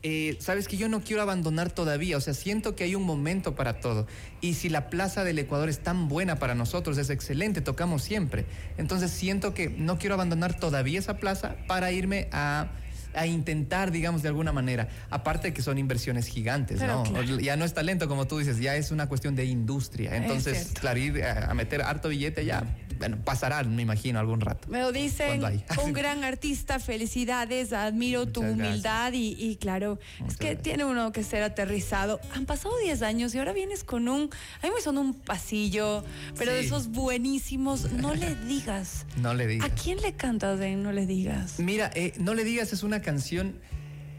eh, 0.04 0.38
sabes 0.40 0.68
que 0.68 0.78
yo 0.78 0.90
no 0.90 1.02
quiero 1.02 1.22
abandonar 1.22 1.72
todavía, 1.72 2.18
o 2.18 2.22
sea, 2.22 2.34
siento 2.34 2.76
que 2.76 2.84
hay 2.84 2.96
un 2.96 3.04
momento 3.04 3.56
para 3.56 3.80
todo. 3.80 4.08
Y 4.42 4.56
si 4.56 4.70
la 4.70 4.90
Plaza 4.90 5.24
del 5.24 5.38
Ecuador 5.38 5.70
es 5.70 5.80
tan 5.80 6.08
buena 6.08 6.38
para 6.38 6.56
nosotros, 6.56 6.98
es 6.98 7.10
excelente, 7.10 7.62
tocamos 7.62 8.02
siempre. 8.02 8.46
Entonces 8.78 9.12
siento 9.12 9.54
que 9.54 9.70
no 9.70 10.00
quiero 10.00 10.16
abandonar 10.16 10.60
todavía 10.60 11.00
esa 11.00 11.18
plaza 11.18 11.56
para 11.68 11.92
irme 11.92 12.28
a 12.32 12.72
a 13.14 13.26
intentar, 13.28 13.92
digamos, 13.92 14.22
de 14.22 14.30
alguna 14.30 14.52
manera. 14.52 14.88
Aparte 15.10 15.50
de 15.50 15.54
que 15.54 15.62
son 15.62 15.78
inversiones 15.78 16.28
gigantes, 16.28 16.82
¿no? 16.82 17.04
Ya 17.40 17.56
no 17.56 17.66
es 17.66 17.74
talento, 17.74 18.08
como 18.08 18.28
tú 18.28 18.40
dices, 18.40 18.60
ya 18.60 18.76
es 18.76 18.92
una 18.92 19.08
cuestión 19.08 19.36
de 19.36 19.46
industria. 19.46 20.16
Entonces, 20.16 20.72
claro, 20.80 21.00
ir 21.00 21.24
a, 21.24 21.54
meter 21.54 21.82
harto 21.82 22.10
billete 22.10 22.46
ya, 22.46 22.64
bueno, 22.98 23.18
pasará, 23.24 23.64
me 23.64 23.82
imagino, 23.82 24.20
algún 24.20 24.42
rato. 24.42 24.68
Me 24.70 24.80
lo 24.80 24.92
dicen, 24.92 25.42
un 25.84 25.94
gran 25.94 26.24
artista, 26.24 26.80
felicidades, 26.80 27.74
admiro 27.74 28.28
tu 28.28 28.42
humildad 28.42 29.14
y, 29.14 29.58
claro, 29.60 30.00
es 30.28 30.38
que 30.38 30.56
tiene 30.56 30.86
uno 30.86 31.12
que 31.12 31.24
ser 31.24 31.44
aterrizado. 31.44 32.20
Han 32.34 32.46
pasado 32.46 32.78
10 32.78 33.02
años 33.02 33.36
y 33.36 33.40
ahora 33.40 33.54
vienes 33.54 33.84
con 33.84 34.08
un, 34.08 34.30
a 34.62 34.68
mí 34.68 34.74
me 34.74 34.82
son 34.82 34.98
un 34.98 35.14
pasillo, 35.14 36.04
pero 36.38 36.54
de 36.54 36.62
esos 36.62 36.88
buenísimos, 36.88 37.92
no 37.92 38.14
le 38.14 38.36
digas. 38.48 39.06
No 39.18 39.34
le 39.34 39.48
digas. 39.48 39.70
¿A 39.70 39.74
quién 39.74 40.02
le 40.02 40.14
cantas 40.14 40.60
de 40.60 40.76
No 40.76 40.92
le 40.92 41.06
digas? 41.06 41.60
Mira, 41.60 41.92
eh, 41.96 42.14
No 42.18 42.34
le 42.34 42.44
digas 42.44 42.72
es 42.74 42.84
una 42.84 43.01
canción. 43.02 43.60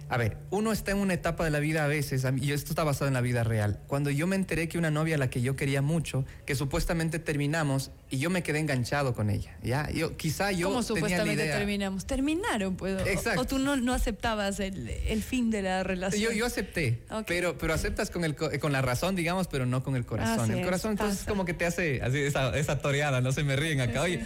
A 0.08 0.18
ver, 0.18 0.36
uno 0.50 0.72
está 0.72 0.90
en 0.90 0.98
una 0.98 1.14
etapa 1.14 1.42
de 1.42 1.48
la 1.48 1.58
vida 1.58 1.84
a 1.84 1.86
veces, 1.86 2.26
y 2.36 2.52
esto 2.52 2.72
está 2.72 2.84
basado 2.84 3.08
en 3.08 3.14
la 3.14 3.22
vida 3.22 3.44
real. 3.44 3.80
Cuando 3.86 4.10
yo 4.10 4.26
me 4.26 4.36
enteré 4.36 4.68
que 4.68 4.76
una 4.76 4.90
novia 4.90 5.14
a 5.14 5.18
la 5.18 5.30
que 5.30 5.40
yo 5.40 5.56
quería 5.56 5.80
mucho, 5.80 6.26
que 6.44 6.54
supuestamente 6.54 7.18
terminamos, 7.18 7.92
y 8.10 8.18
yo 8.18 8.28
me 8.28 8.42
quedé 8.42 8.58
enganchado 8.58 9.14
con 9.14 9.30
ella, 9.30 9.56
¿ya? 9.62 9.90
Yo, 9.90 10.18
quizá 10.18 10.52
yo 10.52 10.68
¿Cómo 10.68 10.82
supuestamente 10.82 11.46
terminamos? 11.46 12.04
Terminaron, 12.04 12.76
pues. 12.76 13.06
Exacto. 13.06 13.40
O, 13.40 13.44
tú 13.46 13.58
no, 13.58 13.76
no 13.76 13.94
aceptabas 13.94 14.60
el, 14.60 14.90
el, 14.90 15.22
fin 15.22 15.50
de 15.50 15.62
la 15.62 15.82
relación. 15.82 16.20
Yo, 16.20 16.30
yo 16.30 16.44
acepté, 16.44 17.02
pero, 17.26 17.56
pero 17.56 17.72
aceptas 17.72 18.10
con, 18.10 18.24
el, 18.24 18.36
con 18.36 18.70
la 18.70 18.82
razón, 18.82 19.16
digamos, 19.16 19.48
pero 19.48 19.64
no 19.64 19.82
con 19.82 19.96
el 19.96 20.04
corazón. 20.04 20.50
el 20.50 20.62
corazón 20.62 20.90
entonces 20.90 21.24
como 21.26 21.46
que 21.46 21.54
te 21.54 21.64
hace 21.64 22.02
así 22.02 22.18
esa, 22.18 22.54
esa 22.58 22.80
toreada, 22.80 23.22
no 23.22 23.32
se 23.32 23.44
me 23.44 23.56
ríen 23.56 23.80
acá. 23.80 24.02
Oye, 24.02 24.22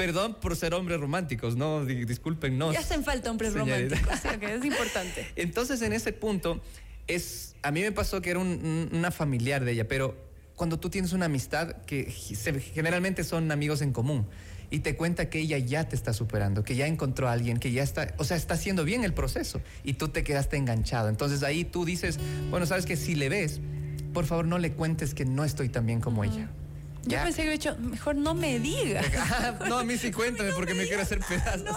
Perdón 0.00 0.36
por 0.40 0.56
ser 0.56 0.72
hombres 0.72 0.98
románticos, 0.98 1.56
no, 1.56 1.84
discúlpenos. 1.84 2.72
Ya 2.72 2.80
hacen 2.80 3.04
falta 3.04 3.30
hombres 3.30 3.52
románticos, 3.52 4.20
que 4.40 4.54
es 4.54 4.64
importante. 4.64 5.26
Entonces, 5.36 5.82
en 5.82 5.92
ese 5.92 6.14
punto, 6.14 6.62
es, 7.06 7.54
a 7.62 7.70
mí 7.70 7.82
me 7.82 7.92
pasó 7.92 8.22
que 8.22 8.30
era 8.30 8.38
una 8.38 9.10
familiar 9.10 9.62
de 9.62 9.72
ella, 9.72 9.88
pero 9.88 10.16
cuando 10.56 10.80
tú 10.80 10.88
tienes 10.88 11.12
una 11.12 11.26
amistad 11.26 11.76
que 11.84 12.04
generalmente 12.04 13.24
son 13.24 13.52
amigos 13.52 13.82
en 13.82 13.92
común 13.92 14.26
y 14.70 14.78
te 14.78 14.96
cuenta 14.96 15.28
que 15.28 15.40
ella 15.40 15.58
ya 15.58 15.86
te 15.86 15.96
está 15.96 16.14
superando, 16.14 16.64
que 16.64 16.76
ya 16.76 16.86
encontró 16.86 17.28
a 17.28 17.32
alguien, 17.32 17.58
que 17.58 17.70
ya 17.70 17.82
está, 17.82 18.14
o 18.16 18.24
sea, 18.24 18.38
está 18.38 18.54
haciendo 18.54 18.84
bien 18.84 19.04
el 19.04 19.12
proceso 19.12 19.60
y 19.84 19.94
tú 19.94 20.08
te 20.08 20.24
quedaste 20.24 20.56
enganchado. 20.56 21.10
Entonces 21.10 21.42
ahí 21.42 21.64
tú 21.64 21.84
dices, 21.84 22.18
bueno, 22.48 22.64
sabes 22.64 22.86
que 22.86 22.96
si 22.96 23.16
le 23.16 23.28
ves, 23.28 23.60
por 24.14 24.24
favor 24.24 24.46
no 24.46 24.58
le 24.58 24.72
cuentes 24.72 25.12
que 25.12 25.26
no 25.26 25.44
estoy 25.44 25.68
tan 25.68 25.84
bien 25.84 26.00
como 26.00 26.24
ella. 26.24 26.48
Yo 27.06 27.18
pensé 27.22 27.36
que 27.36 27.42
había 27.42 27.52
dicho, 27.52 27.76
mejor 27.78 28.16
no 28.16 28.34
me 28.34 28.58
digas. 28.58 29.06
no, 29.68 29.78
a 29.78 29.84
mí 29.84 29.96
sí 29.96 30.10
cuéntame 30.12 30.52
porque 30.52 30.74
me, 30.74 30.86
quiero 30.86 31.02
hacer 31.02 31.20
pedazos. 31.20 31.76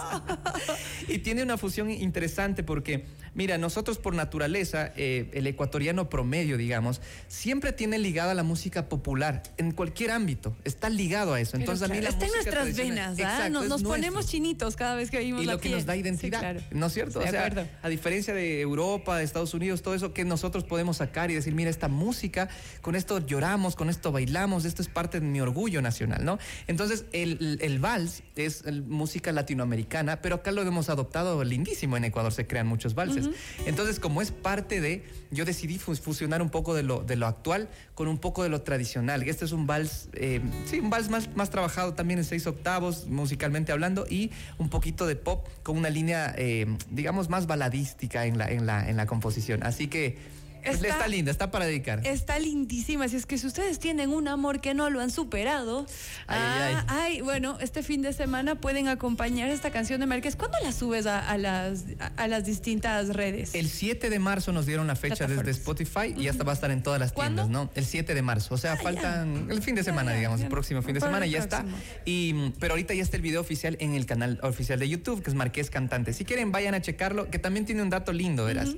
y 1.08 1.18
tiene 1.18 1.42
una 1.42 1.56
fusión 1.56 1.90
interesante 1.90 2.62
porque, 2.62 3.04
mira, 3.34 3.58
nosotros 3.58 3.98
por 3.98 4.14
naturaleza, 4.14 4.92
eh, 4.96 5.30
el 5.32 5.46
ecuatoriano 5.46 6.08
promedio, 6.10 6.56
digamos, 6.56 7.00
siempre 7.28 7.72
tiene 7.72 7.98
ligada 7.98 8.34
la 8.34 8.42
música 8.42 8.88
popular 8.88 9.42
en 9.56 9.72
cualquier 9.72 10.10
ámbito. 10.10 10.56
Está 10.64 10.90
ligado 10.90 11.34
a 11.34 11.40
eso. 11.40 11.56
Entonces, 11.56 11.88
a 11.88 11.92
mí 11.92 12.00
la 12.00 12.10
Está 12.10 12.26
en 12.26 12.32
nuestras 12.32 12.76
venas, 12.76 13.18
¿ah? 13.20 13.48
nos, 13.48 13.82
ponemos 13.82 14.26
chinitos 14.26 14.76
cada 14.76 14.94
vez 14.94 15.10
que 15.10 15.18
oímos 15.18 15.42
y 15.42 15.46
la 15.46 15.54
lo 15.54 15.60
que 15.60 15.70
nos 15.70 15.86
da 15.86 15.96
identidad, 15.96 16.56
¿no 16.70 16.86
es 16.86 16.92
cierto? 16.92 17.20
o 17.20 17.26
sea, 17.26 17.68
a 17.82 17.88
diferencia 17.88 18.34
de 18.34 18.60
Europa, 18.60 19.18
de 19.18 19.24
Estados 19.24 19.54
Unidos, 19.54 19.82
todo 19.82 19.94
eso 19.94 20.12
que 20.12 20.24
nosotros 20.24 20.64
podemos 20.64 20.98
sacar 20.98 21.30
y 21.30 21.34
decir, 21.34 21.54
mira, 21.54 21.70
esta 21.70 21.88
música, 21.88 22.48
con 22.82 22.94
esto 22.94 23.18
lloramos, 23.18 23.74
con 23.74 23.90
esto 23.90 24.12
bailamos, 24.12 24.64
esto 24.64 24.82
es 24.82 24.88
parte 24.88 25.13
de 25.20 25.26
mi 25.26 25.40
orgullo 25.40 25.82
nacional, 25.82 26.24
¿no? 26.24 26.38
Entonces, 26.66 27.04
el, 27.12 27.58
el 27.60 27.78
vals 27.78 28.22
es 28.36 28.64
música 28.86 29.32
latinoamericana, 29.32 30.20
pero 30.20 30.36
acá 30.36 30.52
lo 30.52 30.62
hemos 30.62 30.88
adoptado 30.88 31.42
lindísimo. 31.44 31.96
En 31.96 32.04
Ecuador 32.04 32.32
se 32.32 32.46
crean 32.46 32.66
muchos 32.66 32.94
valses. 32.94 33.28
Entonces, 33.66 34.00
como 34.00 34.22
es 34.22 34.30
parte 34.30 34.80
de, 34.80 35.04
yo 35.30 35.44
decidí 35.44 35.78
fusionar 35.78 36.42
un 36.42 36.50
poco 36.50 36.74
de 36.74 36.82
lo, 36.82 37.02
de 37.02 37.16
lo 37.16 37.26
actual 37.26 37.68
con 37.94 38.08
un 38.08 38.18
poco 38.18 38.42
de 38.42 38.48
lo 38.48 38.62
tradicional. 38.62 39.22
Este 39.22 39.44
es 39.44 39.52
un 39.52 39.66
vals, 39.66 40.08
eh, 40.14 40.40
sí, 40.66 40.80
un 40.80 40.90
vals 40.90 41.08
más, 41.08 41.34
más 41.36 41.50
trabajado 41.50 41.94
también 41.94 42.18
en 42.18 42.24
seis 42.24 42.46
octavos, 42.46 43.06
musicalmente 43.06 43.72
hablando, 43.72 44.06
y 44.08 44.30
un 44.58 44.68
poquito 44.68 45.06
de 45.06 45.16
pop 45.16 45.46
con 45.62 45.76
una 45.76 45.90
línea, 45.90 46.34
eh, 46.36 46.66
digamos, 46.90 47.28
más 47.28 47.46
baladística 47.46 48.26
en 48.26 48.38
la, 48.38 48.50
en 48.50 48.66
la, 48.66 48.88
en 48.88 48.96
la 48.96 49.06
composición. 49.06 49.62
Así 49.62 49.88
que 49.88 50.18
Está, 50.64 51.06
linda, 51.08 51.30
está 51.30 51.50
para 51.50 51.66
dedicar. 51.66 52.06
Está 52.06 52.38
lindísima. 52.38 53.08
Si 53.08 53.16
es 53.16 53.26
que 53.26 53.38
si 53.38 53.46
ustedes 53.46 53.78
tienen 53.78 54.10
un 54.10 54.28
amor 54.28 54.60
que 54.60 54.74
no 54.74 54.90
lo 54.90 55.00
han 55.00 55.10
superado, 55.10 55.86
ay, 56.26 56.76
ah, 56.88 57.08
bueno, 57.22 57.58
este 57.60 57.82
fin 57.82 58.02
de 58.02 58.12
semana 58.12 58.54
pueden 58.56 58.88
acompañar 58.88 59.50
esta 59.50 59.70
canción 59.70 60.00
de 60.00 60.06
Márquez. 60.06 60.36
¿Cuándo 60.36 60.58
la 60.62 60.72
subes 60.72 61.06
a, 61.06 61.36
las, 61.38 61.84
a, 62.16 62.28
las 62.28 62.44
distintas 62.44 63.08
redes? 63.08 63.54
El 63.54 63.68
7 63.68 64.10
de 64.10 64.18
marzo 64.18 64.52
nos 64.52 64.66
dieron 64.66 64.86
la 64.86 64.96
fecha 64.96 65.26
desde 65.26 65.50
Spotify 65.50 66.14
y 66.16 66.28
hasta 66.28 66.44
va 66.44 66.52
a 66.52 66.54
estar 66.54 66.70
en 66.70 66.82
todas 66.82 67.00
las 67.00 67.14
tiendas, 67.14 67.48
¿no? 67.48 67.70
El 67.74 67.84
7 67.84 68.14
de 68.14 68.22
marzo. 68.22 68.54
O 68.54 68.58
sea, 68.58 68.74
ah, 68.74 68.76
faltan 68.76 69.48
el 69.50 69.62
fin 69.62 69.74
de 69.74 69.84
semana, 69.84 70.12
digamos, 70.12 70.40
el 70.40 70.48
próximo 70.48 70.82
fin 70.82 70.94
de 70.94 71.00
semana 71.00 71.26
ya 71.26 71.38
está. 71.38 71.64
Y, 72.04 72.50
pero 72.58 72.74
ahorita 72.74 72.94
ya 72.94 73.02
está 73.02 73.16
el 73.16 73.22
video 73.22 73.40
oficial 73.40 73.76
en 73.80 73.94
el 73.94 74.06
canal 74.06 74.38
oficial 74.42 74.78
de 74.78 74.88
YouTube, 74.88 75.22
que 75.22 75.30
es 75.30 75.36
Marqués 75.36 75.70
Cantante. 75.70 76.12
Si 76.12 76.24
quieren, 76.24 76.52
vayan 76.52 76.74
a 76.74 76.80
checarlo, 76.80 77.30
que 77.30 77.38
también 77.38 77.66
tiene 77.66 77.82
un 77.82 77.90
dato 77.90 78.12
lindo, 78.12 78.44
verás. 78.44 78.70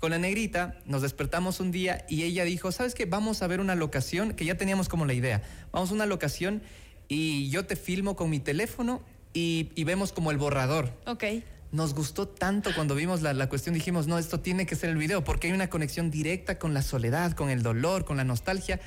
Con 0.00 0.10
la 0.10 0.18
negrita 0.18 0.76
nos 0.86 1.02
despertamos 1.02 1.60
un 1.60 1.70
día 1.70 2.04
y 2.08 2.24
ella 2.24 2.44
dijo, 2.44 2.72
¿sabes 2.72 2.94
qué? 2.94 3.06
Vamos 3.06 3.42
a 3.42 3.46
ver 3.46 3.60
una 3.60 3.74
locación, 3.74 4.34
que 4.34 4.44
ya 4.44 4.56
teníamos 4.56 4.88
como 4.88 5.06
la 5.06 5.14
idea. 5.14 5.42
Vamos 5.72 5.90
a 5.90 5.94
una 5.94 6.06
locación 6.06 6.62
y 7.08 7.48
yo 7.50 7.64
te 7.64 7.76
filmo 7.76 8.16
con 8.16 8.30
mi 8.30 8.40
teléfono 8.40 9.02
y, 9.32 9.82
vemos 9.84 10.12
como 10.12 10.30
el 10.30 10.38
borrador. 10.38 10.92
Ok. 11.06 11.24
Nos 11.72 11.94
gustó 11.94 12.28
tanto 12.28 12.70
cuando 12.74 12.94
vimos 12.94 13.20
la, 13.22 13.32
la, 13.32 13.48
cuestión, 13.48 13.74
dijimos, 13.74 14.06
no, 14.06 14.18
esto 14.18 14.38
tiene 14.38 14.64
que 14.64 14.76
ser 14.76 14.90
el 14.90 14.96
video, 14.96 15.24
porque 15.24 15.48
hay 15.48 15.52
una 15.52 15.68
conexión 15.68 16.10
directa 16.10 16.58
con 16.58 16.72
la 16.72 16.82
soledad, 16.82 17.32
con 17.32 17.50
el 17.50 17.64
dolor, 17.64 18.04
con 18.04 18.16
la 18.16 18.24
nostalgia 18.24 18.80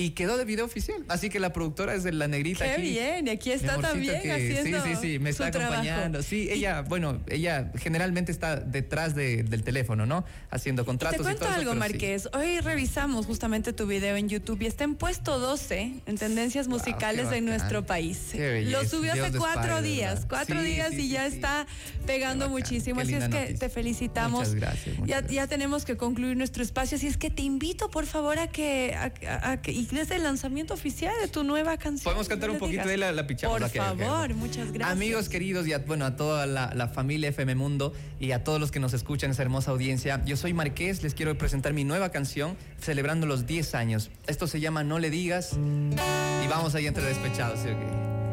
y 0.00 0.10
quedó 0.12 0.38
de 0.38 0.46
video 0.46 0.64
oficial. 0.64 1.04
Así 1.08 1.28
que 1.28 1.38
la 1.38 1.52
productora 1.52 1.94
es 1.94 2.02
de 2.04 2.12
la 2.12 2.26
negrita. 2.26 2.64
Qué 2.64 2.80
bien, 2.80 3.26
y 3.26 3.30
aquí 3.30 3.52
está 3.52 3.78
también 3.78 4.16
haciendo. 4.16 4.82
Sí, 4.82 4.94
sí, 4.94 4.98
sí, 5.00 5.18
me 5.18 5.28
está 5.28 5.48
acompañando. 5.48 6.22
Sí, 6.22 6.48
ella, 6.50 6.80
bueno, 6.80 7.20
ella 7.28 7.70
generalmente 7.76 8.32
está 8.32 8.56
detrás 8.56 9.14
del 9.14 9.62
teléfono, 9.62 10.06
¿no? 10.06 10.24
Haciendo 10.50 10.86
contratos. 10.86 11.18
te 11.18 11.22
cuento 11.22 11.46
algo, 11.46 11.74
Marqués. 11.74 12.30
Hoy 12.32 12.60
revisamos 12.60 13.26
justamente 13.26 13.74
tu 13.74 13.86
video 13.86 14.16
en 14.16 14.30
YouTube 14.30 14.62
y 14.62 14.66
está 14.66 14.84
en 14.84 14.94
puesto 14.94 15.38
12 15.38 15.92
en 16.06 16.16
tendencias 16.16 16.66
musicales 16.66 17.28
de 17.28 17.42
nuestro 17.42 17.84
país. 17.84 18.32
Lo 18.64 18.86
subió 18.86 19.12
hace 19.12 19.36
cuatro 19.36 19.82
días, 19.82 20.24
cuatro 20.26 20.62
días 20.62 20.94
y 20.94 21.10
ya 21.10 21.26
está 21.26 21.66
pegando 22.06 22.48
muchísimo. 22.48 23.00
Así 23.00 23.12
es 23.12 23.28
que 23.28 23.52
te 23.52 23.68
felicitamos. 23.68 24.48
Muchas 24.48 24.54
gracias. 24.54 24.96
ya, 25.04 25.26
ya 25.26 25.46
tenemos 25.46 25.84
que 25.84 25.98
concluir 25.98 26.38
nuestro 26.38 26.62
espacio. 26.62 26.96
Así 26.96 27.06
es 27.06 27.18
que 27.18 27.28
te 27.28 27.42
invito, 27.42 27.90
por 27.90 28.06
favor, 28.06 28.38
a 28.38 28.46
que, 28.46 28.94
a, 28.94 29.50
a 29.50 29.60
que 29.60 29.72
desde 29.90 30.16
el 30.16 30.22
lanzamiento 30.22 30.74
oficial 30.74 31.12
de 31.20 31.28
tu 31.28 31.44
nueva 31.44 31.76
canción. 31.76 32.04
Podemos 32.04 32.28
cantar 32.28 32.50
un 32.50 32.58
poquito 32.58 32.88
de 32.88 32.96
la, 32.96 33.12
la 33.12 33.26
Por 33.26 33.68
favor, 33.70 34.34
muchas 34.34 34.72
gracias. 34.72 34.90
Amigos 34.90 35.28
queridos 35.28 35.66
y 35.66 35.72
a, 35.72 35.78
bueno, 35.78 36.04
a 36.04 36.16
toda 36.16 36.46
la, 36.46 36.88
familia 36.88 37.28
FM 37.28 37.54
Mundo 37.54 37.92
y 38.18 38.32
a 38.32 38.42
todos 38.44 38.60
los 38.60 38.70
que 38.70 38.80
nos 38.80 38.94
escuchan, 38.94 39.30
esa 39.30 39.42
hermosa 39.42 39.70
audiencia. 39.70 40.22
Yo 40.24 40.36
soy 40.36 40.52
Marqués, 40.52 41.02
les 41.02 41.14
quiero 41.14 41.36
presentar 41.36 41.72
mi 41.72 41.84
nueva 41.84 42.10
canción 42.10 42.56
celebrando 42.80 43.26
los 43.26 43.46
10 43.46 43.74
años. 43.74 44.10
Esto 44.26 44.46
se 44.46 44.60
llama 44.60 44.84
No 44.84 44.98
le 44.98 45.10
digas 45.10 45.52
y 45.54 46.48
vamos 46.48 46.74
ahí 46.74 46.86
entre 46.86 47.04
despechados. 47.04 47.60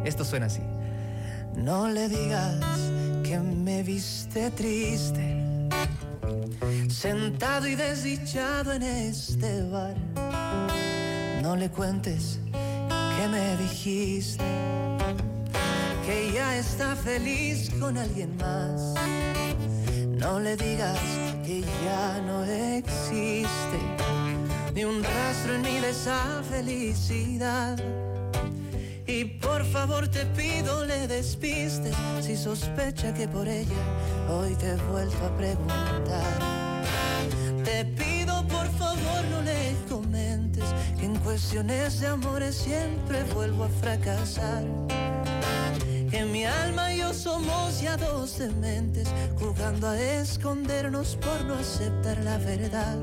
Esto 0.06 0.26
suena 0.26 0.48
así. 0.48 0.62
No 1.56 1.90
le 1.90 2.08
digas 2.08 2.60
que 3.24 3.38
me 3.40 3.84
viste 3.84 4.52
triste, 4.52 5.36
sentado 6.90 7.68
y 7.68 7.76
desdichado 7.76 8.74
en 8.74 8.84
este 8.84 9.64
bar 9.64 9.96
no 11.48 11.56
le 11.56 11.70
cuentes 11.70 12.40
que 12.52 13.28
me 13.30 13.56
dijiste 13.56 14.44
que 16.06 16.34
ya 16.34 16.58
está 16.58 16.94
feliz 16.94 17.72
con 17.80 17.98
alguien 17.98 18.36
más. 18.36 18.96
No 20.10 20.42
le 20.42 20.58
digas 20.58 21.00
que 21.46 21.62
ya 21.86 22.22
no 22.28 22.44
existe. 22.44 23.80
ni 24.76 24.84
un 24.84 25.02
rastro 25.02 25.56
en 25.56 25.62
mí 25.62 25.80
de 25.80 25.92
esa 25.92 26.44
felicidad. 26.52 27.78
Y 29.06 29.24
por 29.40 29.64
favor 29.64 30.10
te 30.10 30.26
pido 30.26 30.84
le 30.84 31.08
despistes 31.08 31.96
si 32.20 32.36
sospecha 32.36 33.14
que 33.14 33.26
por 33.26 33.48
ella 33.48 33.84
hoy 34.30 34.54
te 34.56 34.72
he 34.72 34.76
vuelto 34.92 35.26
a 35.26 35.38
preguntar. 35.38 36.40
Te 37.64 37.86
pido 37.86 38.17
cuestiones 41.38 42.00
de 42.00 42.08
amores 42.08 42.56
siempre 42.56 43.24
vuelvo 43.36 43.66
a 43.66 43.70
fracasar. 43.70 44.64
Que 46.10 46.26
mi 46.26 46.46
alma 46.46 46.92
y 46.92 46.98
yo 46.98 47.14
somos 47.14 47.80
ya 47.80 47.96
dos 47.96 48.40
dementes 48.40 49.08
jugando 49.40 49.88
a 49.88 50.02
escondernos 50.02 51.16
por 51.18 51.46
no 51.46 51.54
aceptar 51.54 52.18
la 52.24 52.40
verdad. 52.40 52.96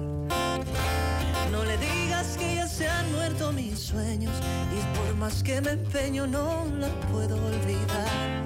No 1.52 1.64
le 1.64 1.78
digas 1.78 2.36
que 2.36 2.56
ya 2.56 2.66
se 2.66 2.88
han 2.88 3.12
muerto 3.12 3.52
mis 3.52 3.78
sueños 3.78 4.34
y 4.76 4.98
por 4.98 5.14
más 5.14 5.40
que 5.44 5.60
me 5.60 5.70
empeño 5.70 6.26
no 6.26 6.66
la 6.80 6.88
puedo 7.12 7.36
olvidar. 7.36 8.42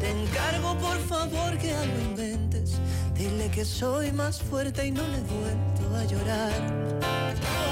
Te 0.00 0.10
encargo 0.10 0.78
por 0.78 0.98
favor 1.00 1.58
que 1.58 1.74
algo 1.74 1.98
inventes. 2.00 2.78
Dile 3.14 3.50
que 3.50 3.66
soy 3.66 4.12
más 4.12 4.40
fuerte 4.40 4.86
y 4.86 4.92
no 4.92 5.02
le 5.08 5.18
he 5.18 5.24
vuelto 5.24 5.94
a 5.94 6.04
llorar. 6.04 7.65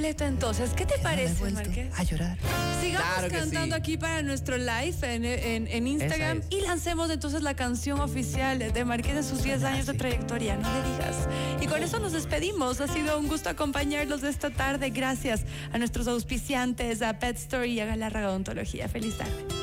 Completa 0.00 0.26
entonces. 0.26 0.70
¿Qué 0.70 0.86
te 0.86 0.98
parece, 0.98 1.50
Marqués? 1.50 1.92
A 1.98 2.02
llorar. 2.04 2.38
Sigamos 2.80 3.30
cantando 3.30 3.76
aquí 3.76 3.98
para 3.98 4.22
nuestro 4.22 4.56
live 4.56 4.96
en, 5.02 5.86
Instagram 5.86 6.40
y 6.48 6.62
lancemos 6.62 7.10
entonces 7.10 7.42
la 7.42 7.54
canción 7.54 8.00
oficial 8.00 8.58
de 8.58 8.84
Marqués 8.86 9.14
de 9.14 9.22
sus 9.22 9.42
10 9.42 9.62
años 9.64 9.84
de 9.84 9.92
trayectoria. 9.92 10.56
No 10.56 10.72
le 10.72 10.90
digas. 10.90 11.16
Y 11.60 11.66
con 11.66 11.82
eso 11.82 11.98
nos 11.98 12.12
despedimos. 12.12 12.80
Ha 12.80 12.88
sido 12.88 13.18
un 13.18 13.28
gusto 13.28 13.50
acompañarlos 13.50 14.22
esta 14.22 14.48
tarde. 14.48 14.88
Gracias 14.88 15.42
a 15.70 15.76
nuestros 15.76 16.08
auspiciantes, 16.08 17.02
a 17.02 17.18
Pet 17.18 17.36
Story 17.36 17.72
y 17.72 17.80
a 17.80 17.84
Galarra 17.84 18.26
Odontología. 18.30 18.88
Feliz 18.88 19.18
tarde. 19.18 19.59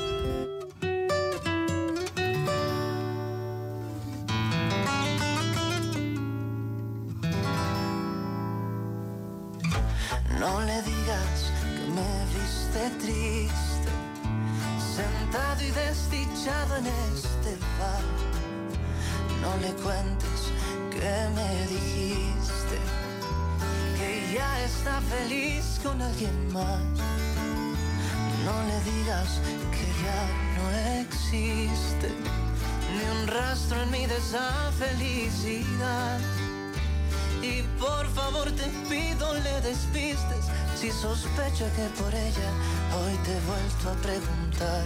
No 10.36 10.60
le 10.60 10.82
digas 10.82 11.52
que 11.74 11.86
me 11.96 12.10
viste 12.34 12.90
triste, 13.00 13.90
sentado 14.96 15.62
y 15.62 15.70
desdichado 15.70 16.76
en 16.76 16.86
este 16.86 17.56
bar. 17.78 18.04
No 19.40 19.56
le 19.56 19.72
cuentes 19.82 20.52
que 20.90 21.28
me 21.34 21.66
dijiste 21.66 22.78
que 23.96 24.34
ya 24.34 24.64
está 24.64 25.00
feliz 25.00 25.80
con 25.82 26.00
alguien 26.00 26.52
más. 26.52 26.82
No 28.44 28.56
le 28.68 28.78
digas 28.92 29.40
que 29.72 29.86
ya 30.04 30.22
no 30.56 31.00
existe 31.00 32.12
ni 32.94 33.20
un 33.20 33.26
rastro 33.26 33.82
en 33.82 33.90
mí 33.90 34.06
de 34.06 34.20
y 37.42 37.62
por 37.78 38.06
favor 38.14 38.50
te 38.52 38.64
pido 38.88 39.34
le 39.34 39.60
despistes 39.60 40.46
si 40.74 40.90
sospecha 40.90 41.70
que 41.74 41.86
por 42.00 42.14
ella 42.14 42.50
hoy 42.96 43.14
te 43.24 43.36
he 43.36 43.40
vuelto 43.40 43.90
a 43.90 43.94
preguntar. 44.02 44.84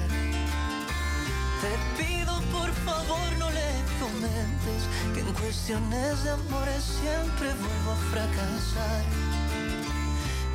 Te 1.63 2.03
pido 2.03 2.41
por 2.51 2.71
favor 2.85 3.33
no 3.39 3.51
le 3.51 3.71
comentes 4.01 4.81
que 5.15 5.21
en 5.21 5.33
cuestiones 5.35 6.25
de 6.25 6.31
amores 6.31 6.83
siempre 7.01 7.49
vuelvo 7.55 7.93
a 7.93 7.97
fracasar. 8.11 9.05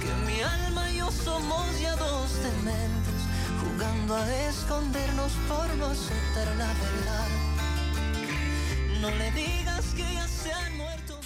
Que 0.02 0.14
mi 0.26 0.42
alma 0.42 0.92
y 0.92 0.98
yo 0.98 1.12
somos 1.12 1.80
ya 1.80 1.96
dos 1.96 2.34
dementes 2.44 3.22
jugando 3.62 4.16
a 4.16 4.48
escondernos 4.50 5.32
por 5.48 5.68
no 5.78 5.86
aceptar 5.88 6.48
la 6.58 6.68
verdad. 6.86 7.30
No 9.02 9.12
le 9.12 9.32
digas 9.32 9.77